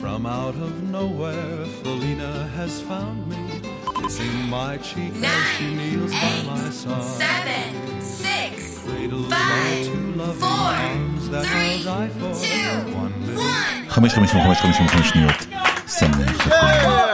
From 0.00 0.26
out 0.26 0.54
of 0.54 0.82
nowhere, 0.90 1.64
Felina 1.82 2.48
has 2.56 2.80
found 2.80 3.28
me, 3.28 3.60
kissing 4.02 4.48
my 4.48 4.76
cheek 4.78 5.12
as 5.22 5.44
she 5.56 5.74
kneels 5.74 6.12
by 6.12 6.42
my 6.46 6.70
side. 6.70 7.02
seven, 7.02 8.00
six, 8.00 8.78
Cradled 8.84 9.28
by 9.30 9.36
five, 9.36 9.84
two 9.86 10.12
loving 10.14 10.40
four, 10.40 10.48
arms 10.48 11.28
that 11.30 11.44
three, 11.46 11.78
I'll 11.78 11.84
die 11.84 12.08
for. 12.18 12.32
two, 12.34 12.96
One 12.96 13.14
little 13.26 13.42
one. 13.42 13.86
5.55 13.88 15.04
שניות. 15.10 15.46
שמח 15.86 16.46
לכולם. 16.46 17.11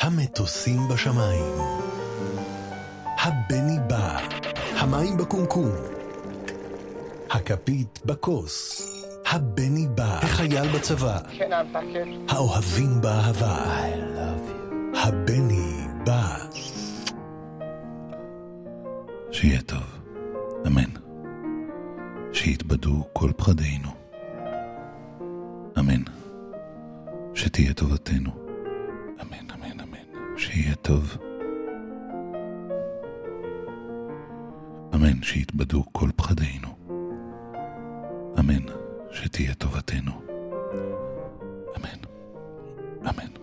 המטוסים 0.00 0.88
בשמיים. 0.88 1.54
הבני 3.18 3.78
בא, 3.86 4.18
המים 4.78 5.16
בקומקום. 5.16 5.70
הכפית 7.30 8.00
בכוס, 8.04 8.82
הבני 9.26 9.86
בא, 9.94 10.18
החייל 10.22 10.76
בצבא. 10.76 11.18
האוהבים 12.28 13.00
באהבה. 13.00 13.56
הבני 14.94 15.86
בא. 16.06 16.36
שיהיה 19.32 19.62
טוב, 19.62 19.98
אמן. 20.66 20.90
שיתבדו 22.32 23.04
כל 23.12 23.30
פחדינו. 23.36 23.88
אמן. 25.78 26.02
שתהיה 27.34 27.74
טובתנו. 27.74 28.49
שיהיה 30.50 30.74
טוב. 30.74 31.16
אמן, 34.94 35.22
שיתבדו 35.22 35.84
כל 35.92 36.08
פחדינו. 36.16 36.68
אמן, 38.38 38.66
שתהיה 39.10 39.54
טובתנו. 39.54 40.12
אמן, 41.76 41.98
אמן. 43.02 43.39